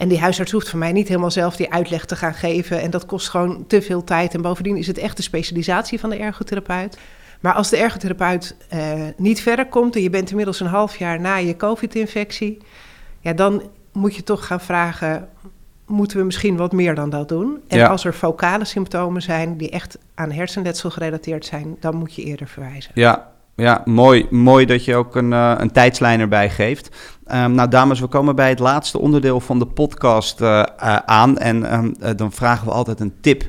En 0.03 0.09
die 0.09 0.21
huisarts 0.21 0.53
hoeft 0.53 0.69
van 0.69 0.79
mij 0.79 0.93
niet 0.93 1.09
helemaal 1.09 1.31
zelf 1.31 1.57
die 1.57 1.73
uitleg 1.73 2.05
te 2.05 2.17
gaan 2.17 2.35
geven. 2.35 2.81
En 2.81 2.91
dat 2.91 3.07
kost 3.07 3.29
gewoon 3.29 3.65
te 3.67 3.83
veel 3.83 4.05
tijd. 4.05 4.35
En 4.35 4.43
bovendien 4.43 4.77
is 4.77 4.87
het 4.87 4.99
echt 4.99 5.17
de 5.17 5.23
specialisatie 5.23 6.01
van 6.01 6.11
de 6.11 6.17
ergotherapeut. 6.17 6.99
Maar 7.41 7.55
als 7.55 7.71
de 7.71 7.77
ergotherapeut 7.77 8.57
uh, 8.75 8.81
niet 9.17 9.43
verder 9.43 9.67
komt 9.67 9.97
en 9.97 10.03
je 10.03 10.11
bent 10.11 10.31
inmiddels 10.31 10.61
een 10.61 10.67
half 10.67 10.97
jaar 10.97 11.21
na 11.21 11.37
je 11.37 11.57
COVID-infectie, 11.57 12.59
ja, 13.21 13.33
dan 13.33 13.63
moet 13.93 14.15
je 14.15 14.23
toch 14.23 14.47
gaan 14.47 14.61
vragen: 14.61 15.29
moeten 15.87 16.19
we 16.19 16.25
misschien 16.25 16.57
wat 16.57 16.73
meer 16.73 16.95
dan 16.95 17.11
dat 17.11 17.29
doen? 17.29 17.61
En 17.69 17.79
ja. 17.79 17.87
als 17.87 18.05
er 18.05 18.13
focale 18.13 18.65
symptomen 18.65 19.23
zijn 19.23 19.57
die 19.57 19.71
echt 19.71 19.99
aan 20.15 20.31
hersenletsel 20.31 20.91
gerelateerd 20.91 21.45
zijn, 21.45 21.77
dan 21.81 21.97
moet 21.97 22.15
je 22.15 22.23
eerder 22.23 22.49
verwijzen. 22.49 22.91
Ja, 22.95 23.32
ja, 23.57 23.83
mooi, 23.85 24.27
mooi 24.31 24.67
dat 24.67 24.85
je 24.85 24.97
ook 24.97 25.17
een, 25.17 25.31
uh, 25.31 25.55
een 25.59 25.73
tijdslijn 25.73 26.21
erbij 26.21 26.51
geeft. 26.51 26.97
Um, 27.33 27.53
nou, 27.55 27.69
dames, 27.69 28.01
we 28.01 28.07
komen 28.07 28.37
bij 28.37 28.49
het 28.49 28.59
laatste 28.59 28.99
onderdeel 28.99 29.41
van 29.41 29.59
de 29.59 29.67
podcast 29.67 30.41
uh, 30.41 30.49
uh, 30.49 30.97
aan. 30.97 31.39
En 31.39 31.75
um, 31.75 32.17
dan 32.17 32.33
vragen 32.33 32.67
we 32.67 32.73
altijd 32.73 33.01
een 33.01 33.15
tip 33.21 33.49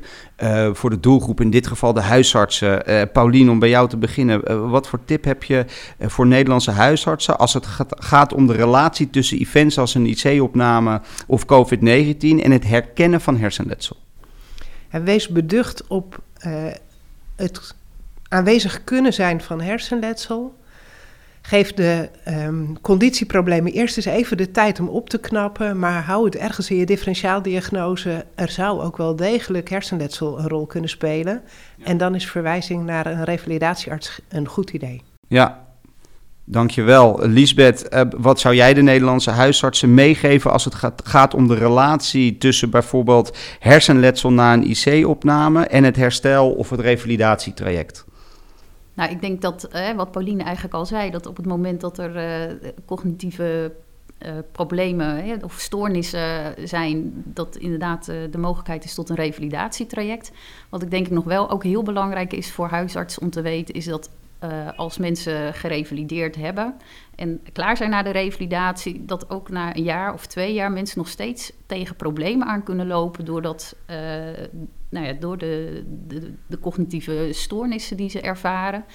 voor 0.74 0.90
de 0.90 1.00
doelgroep, 1.00 1.42
in 1.42 1.50
dit 1.50 1.68
geval 1.68 1.94
de 1.94 2.02
huisartsen. 2.02 2.84
Paulien, 3.14 3.50
om 3.50 3.60
bij 3.60 3.70
jou 3.70 3.90
te 3.90 3.98
beginnen. 3.98 4.70
wat 4.70 4.88
voor 4.88 5.00
tip 5.06 5.24
heb 5.24 5.44
je 5.44 5.66
voor 6.00 6.28
Nederlandse 6.28 6.72
huisartsen 6.72 7.38
als 7.38 7.54
het 7.54 7.68
gaat 7.90 8.34
om 8.34 8.48
de 8.48 8.54
relatie 8.54 9.10
tussen 9.10 9.40
events 9.40 9.78
als 9.78 9.96
een 9.96 10.06
IC-opname 10.06 11.02
of 11.28 11.44
COVID-19 11.46 12.20
en 12.20 12.52
het 12.52 12.68
herkennen 12.68 13.22
van 13.22 13.38
hersenletsel? 13.38 13.98
En 14.90 15.04
wees 15.04 15.28
beducht 15.28 15.88
op 15.88 16.20
het 17.36 17.76
aanwezig 18.34 18.84
kunnen 18.84 19.14
zijn 19.14 19.42
van 19.42 19.62
hersenletsel. 19.62 20.56
Geef 21.42 21.74
de 21.74 22.10
um, 22.28 22.82
conditieproblemen 22.82 23.72
eerst 23.72 23.98
eens 23.98 24.06
even 24.06 24.38
de 24.38 24.52
tijd 24.52 24.80
om 24.80 24.88
op 24.88 25.10
te 25.10 25.20
knappen, 25.20 25.80
maar 25.80 26.04
hou 26.04 26.26
het 26.26 26.36
ergens 26.36 26.70
in 26.70 26.78
je 26.78 26.86
differentiaaldiagnose. 26.86 28.26
Er 28.36 28.50
zou 28.50 28.82
ook 28.82 28.98
wel 28.98 29.16
degelijk 29.16 29.70
hersenletsel 29.70 30.40
een 30.40 30.48
rol 30.48 30.66
kunnen 30.66 30.90
spelen. 30.90 31.42
Ja. 31.78 31.86
En 31.86 31.98
dan 31.98 32.16
is 32.16 32.30
verwijzing 32.30 32.86
naar 32.86 33.06
een 33.06 33.24
revalidatiearts 33.24 34.20
een 34.30 34.48
goed 34.48 34.70
idee. 34.70 35.02
Ja, 35.28 35.66
dankjewel. 36.44 37.20
Lisbeth, 37.22 37.88
uh, 37.94 38.02
wat 38.18 38.40
zou 38.40 38.56
jij 38.56 38.74
de 38.74 38.82
Nederlandse 38.82 39.32
huisartsen 39.32 39.94
meegeven 39.94 40.52
als 40.52 40.66
het 40.66 40.76
gaat, 40.76 41.02
gaat 41.04 41.34
om 41.34 41.48
de 41.48 41.56
relatie 41.56 42.38
tussen 42.38 42.70
bijvoorbeeld 42.70 43.38
hersenletsel 43.60 44.32
na 44.32 44.54
een 44.54 44.70
IC-opname 44.70 45.66
en 45.66 45.84
het 45.84 45.96
herstel 45.96 46.52
of 46.52 46.70
het 46.70 46.80
revalidatietraject? 46.80 48.06
Nou, 48.94 49.12
ik 49.12 49.22
denk 49.22 49.42
dat, 49.42 49.64
eh, 49.64 49.92
wat 49.92 50.12
Pauline 50.12 50.44
eigenlijk 50.44 50.74
al 50.74 50.86
zei, 50.86 51.12
dat 51.12 51.26
op 51.26 51.38
het 51.38 51.46
moment 51.46 51.82
dat 51.82 51.98
er 51.98 52.16
uh, 52.52 52.72
cognitieve 52.86 53.72
uh, 54.26 54.32
problemen 54.52 55.44
of 55.44 55.54
stoornissen 55.60 56.56
zijn, 56.64 57.24
dat 57.26 57.56
inderdaad 57.56 58.06
de 58.06 58.38
mogelijkheid 58.38 58.84
is 58.84 58.94
tot 58.94 59.10
een 59.10 59.16
revalidatietraject. 59.16 60.32
Wat 60.70 60.82
ik 60.82 60.92
denk 60.92 61.10
nog 61.10 61.24
wel 61.24 61.50
ook 61.50 61.64
heel 61.64 61.84
belangrijk 61.84 62.34
is 62.34 62.52
voor 62.52 62.68
huisartsen 62.68 63.22
om 63.22 63.30
te 63.30 63.42
weten, 63.42 63.76
is 63.76 63.86
dat 63.86 64.10
als 64.76 64.98
mensen 64.98 65.54
gerevalideerd 65.54 66.36
hebben 66.36 66.76
en 67.16 67.42
klaar 67.54 67.78
zijn 67.78 67.90
na 67.90 68.04
de 68.04 68.10
revalidatie, 68.10 69.06
dat 69.06 69.30
ook 69.30 69.50
na 69.50 69.76
een 69.76 69.84
jaar 69.84 70.14
of 70.14 70.26
twee 70.26 70.54
jaar 70.54 70.72
mensen 70.72 70.98
nog 70.98 71.08
steeds 71.08 71.52
tegen 71.66 71.96
problemen 71.96 72.48
aan 72.48 72.64
kunnen 72.64 72.88
lopen 72.88 73.26
doordat 73.26 73.76
nou 74.94 75.06
ja, 75.06 75.14
door 75.14 75.38
de, 75.38 75.84
de, 76.08 76.34
de, 76.48 76.60
cognitieve 76.60 77.30
stoornissen 77.32 77.98
die 77.98 78.10
ze 78.10 78.22
ervaren. 78.22 78.86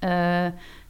Uh, 0.00 0.44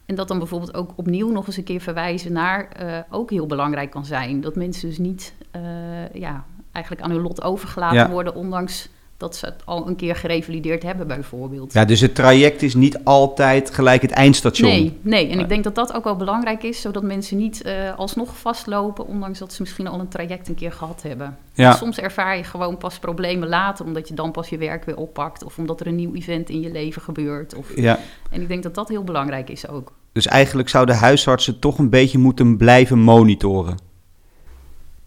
en 0.06 0.14
dat 0.14 0.28
dan 0.28 0.38
bijvoorbeeld 0.38 0.74
ook 0.74 0.92
opnieuw 0.96 1.30
nog 1.30 1.46
eens 1.46 1.56
een 1.56 1.64
keer 1.64 1.80
verwijzen 1.80 2.32
naar 2.32 2.68
uh, 2.82 2.98
ook 3.10 3.30
heel 3.30 3.46
belangrijk 3.46 3.90
kan 3.90 4.04
zijn. 4.04 4.40
Dat 4.40 4.56
mensen 4.56 4.88
dus 4.88 4.98
niet 4.98 5.34
uh, 5.56 6.12
ja, 6.12 6.44
eigenlijk 6.72 7.04
aan 7.04 7.10
hun 7.10 7.22
lot 7.22 7.42
overgelaten 7.42 7.98
ja. 7.98 8.10
worden, 8.10 8.34
ondanks 8.34 8.88
dat 9.24 9.36
ze 9.36 9.46
het 9.46 9.62
al 9.64 9.88
een 9.88 9.96
keer 9.96 10.16
gerevalideerd 10.16 10.82
hebben, 10.82 11.06
bijvoorbeeld. 11.06 11.72
Ja, 11.72 11.84
dus 11.84 12.00
het 12.00 12.14
traject 12.14 12.62
is 12.62 12.74
niet 12.74 13.04
altijd 13.04 13.70
gelijk 13.70 14.02
het 14.02 14.10
eindstation. 14.10 14.70
Nee, 14.70 14.98
nee. 15.00 15.28
en 15.28 15.38
ik 15.38 15.48
denk 15.48 15.64
dat 15.64 15.74
dat 15.74 15.92
ook 15.92 16.04
wel 16.04 16.16
belangrijk 16.16 16.62
is, 16.62 16.80
zodat 16.80 17.02
mensen 17.02 17.36
niet 17.36 17.62
uh, 17.66 17.98
alsnog 17.98 18.36
vastlopen, 18.36 19.06
ondanks 19.06 19.38
dat 19.38 19.52
ze 19.52 19.62
misschien 19.62 19.86
al 19.86 20.00
een 20.00 20.08
traject 20.08 20.48
een 20.48 20.54
keer 20.54 20.72
gehad 20.72 21.02
hebben. 21.02 21.38
Ja. 21.52 21.72
Soms 21.72 21.98
ervaar 21.98 22.36
je 22.36 22.44
gewoon 22.44 22.76
pas 22.76 22.98
problemen 22.98 23.48
later, 23.48 23.84
omdat 23.84 24.08
je 24.08 24.14
dan 24.14 24.30
pas 24.30 24.48
je 24.48 24.58
werk 24.58 24.84
weer 24.84 24.96
oppakt, 24.96 25.44
of 25.44 25.58
omdat 25.58 25.80
er 25.80 25.86
een 25.86 25.96
nieuw 25.96 26.14
event 26.14 26.48
in 26.48 26.60
je 26.60 26.70
leven 26.70 27.02
gebeurt. 27.02 27.54
Of, 27.54 27.76
ja. 27.76 27.98
En 28.30 28.40
ik 28.40 28.48
denk 28.48 28.62
dat 28.62 28.74
dat 28.74 28.88
heel 28.88 29.04
belangrijk 29.04 29.50
is 29.50 29.68
ook. 29.68 29.92
Dus 30.12 30.26
eigenlijk 30.26 30.68
zouden 30.68 30.94
huisartsen 30.94 31.58
toch 31.58 31.78
een 31.78 31.90
beetje 31.90 32.18
moeten 32.18 32.56
blijven 32.56 32.98
monitoren? 32.98 33.76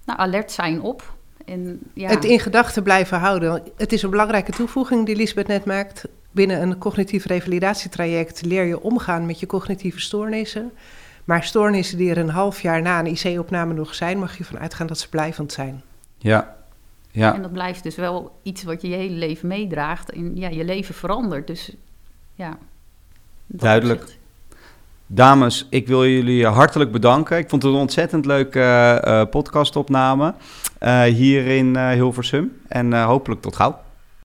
Nou, 0.05 0.19
alert 0.19 0.51
zijn 0.51 0.81
op 0.81 1.15
en, 1.47 1.79
ja. 1.93 2.09
Het 2.09 2.25
in 2.25 2.39
gedachten 2.39 2.83
blijven 2.83 3.19
houden. 3.19 3.63
Het 3.75 3.91
is 3.91 4.01
een 4.01 4.09
belangrijke 4.09 4.51
toevoeging 4.51 5.05
die 5.05 5.15
Lisbeth 5.15 5.47
net 5.47 5.65
maakt. 5.65 6.07
Binnen 6.31 6.61
een 6.61 6.77
cognitief 6.77 7.25
revalidatietraject 7.25 8.45
leer 8.45 8.63
je 8.63 8.81
omgaan 8.81 9.25
met 9.25 9.39
je 9.39 9.45
cognitieve 9.45 9.99
stoornissen. 9.99 10.71
Maar 11.23 11.43
stoornissen 11.43 11.97
die 11.97 12.09
er 12.09 12.17
een 12.17 12.29
half 12.29 12.61
jaar 12.61 12.81
na 12.81 12.99
een 12.99 13.17
IC-opname 13.17 13.73
nog 13.73 13.95
zijn, 13.95 14.19
mag 14.19 14.37
je 14.37 14.45
van 14.45 14.59
uitgaan 14.59 14.87
dat 14.87 14.99
ze 14.99 15.09
blijvend 15.09 15.51
zijn. 15.51 15.81
Ja. 16.17 16.55
ja. 17.11 17.33
En 17.35 17.41
dat 17.41 17.53
blijft 17.53 17.83
dus 17.83 17.95
wel 17.95 18.39
iets 18.43 18.63
wat 18.63 18.81
je 18.81 18.87
je 18.87 18.95
hele 18.95 19.15
leven 19.15 19.47
meedraagt. 19.47 20.11
En 20.11 20.35
ja, 20.35 20.49
je 20.49 20.63
leven 20.63 20.95
verandert. 20.95 21.47
Dus 21.47 21.75
ja. 22.33 22.57
Duidelijk. 23.45 24.16
Dames, 25.09 25.67
ik 25.69 25.87
wil 25.87 26.05
jullie 26.05 26.45
hartelijk 26.45 26.91
bedanken. 26.91 27.37
Ik 27.37 27.49
vond 27.49 27.63
het 27.63 27.71
een 27.71 27.77
ontzettend 27.77 28.25
leuke 28.25 28.59
uh, 29.07 29.21
podcastopname 29.29 30.33
uh, 30.83 31.01
hier 31.01 31.45
in 31.47 31.77
Hilversum. 31.77 32.57
En 32.67 33.03
hopelijk 33.03 33.41
tot 33.41 33.55
gauw. 33.55 33.86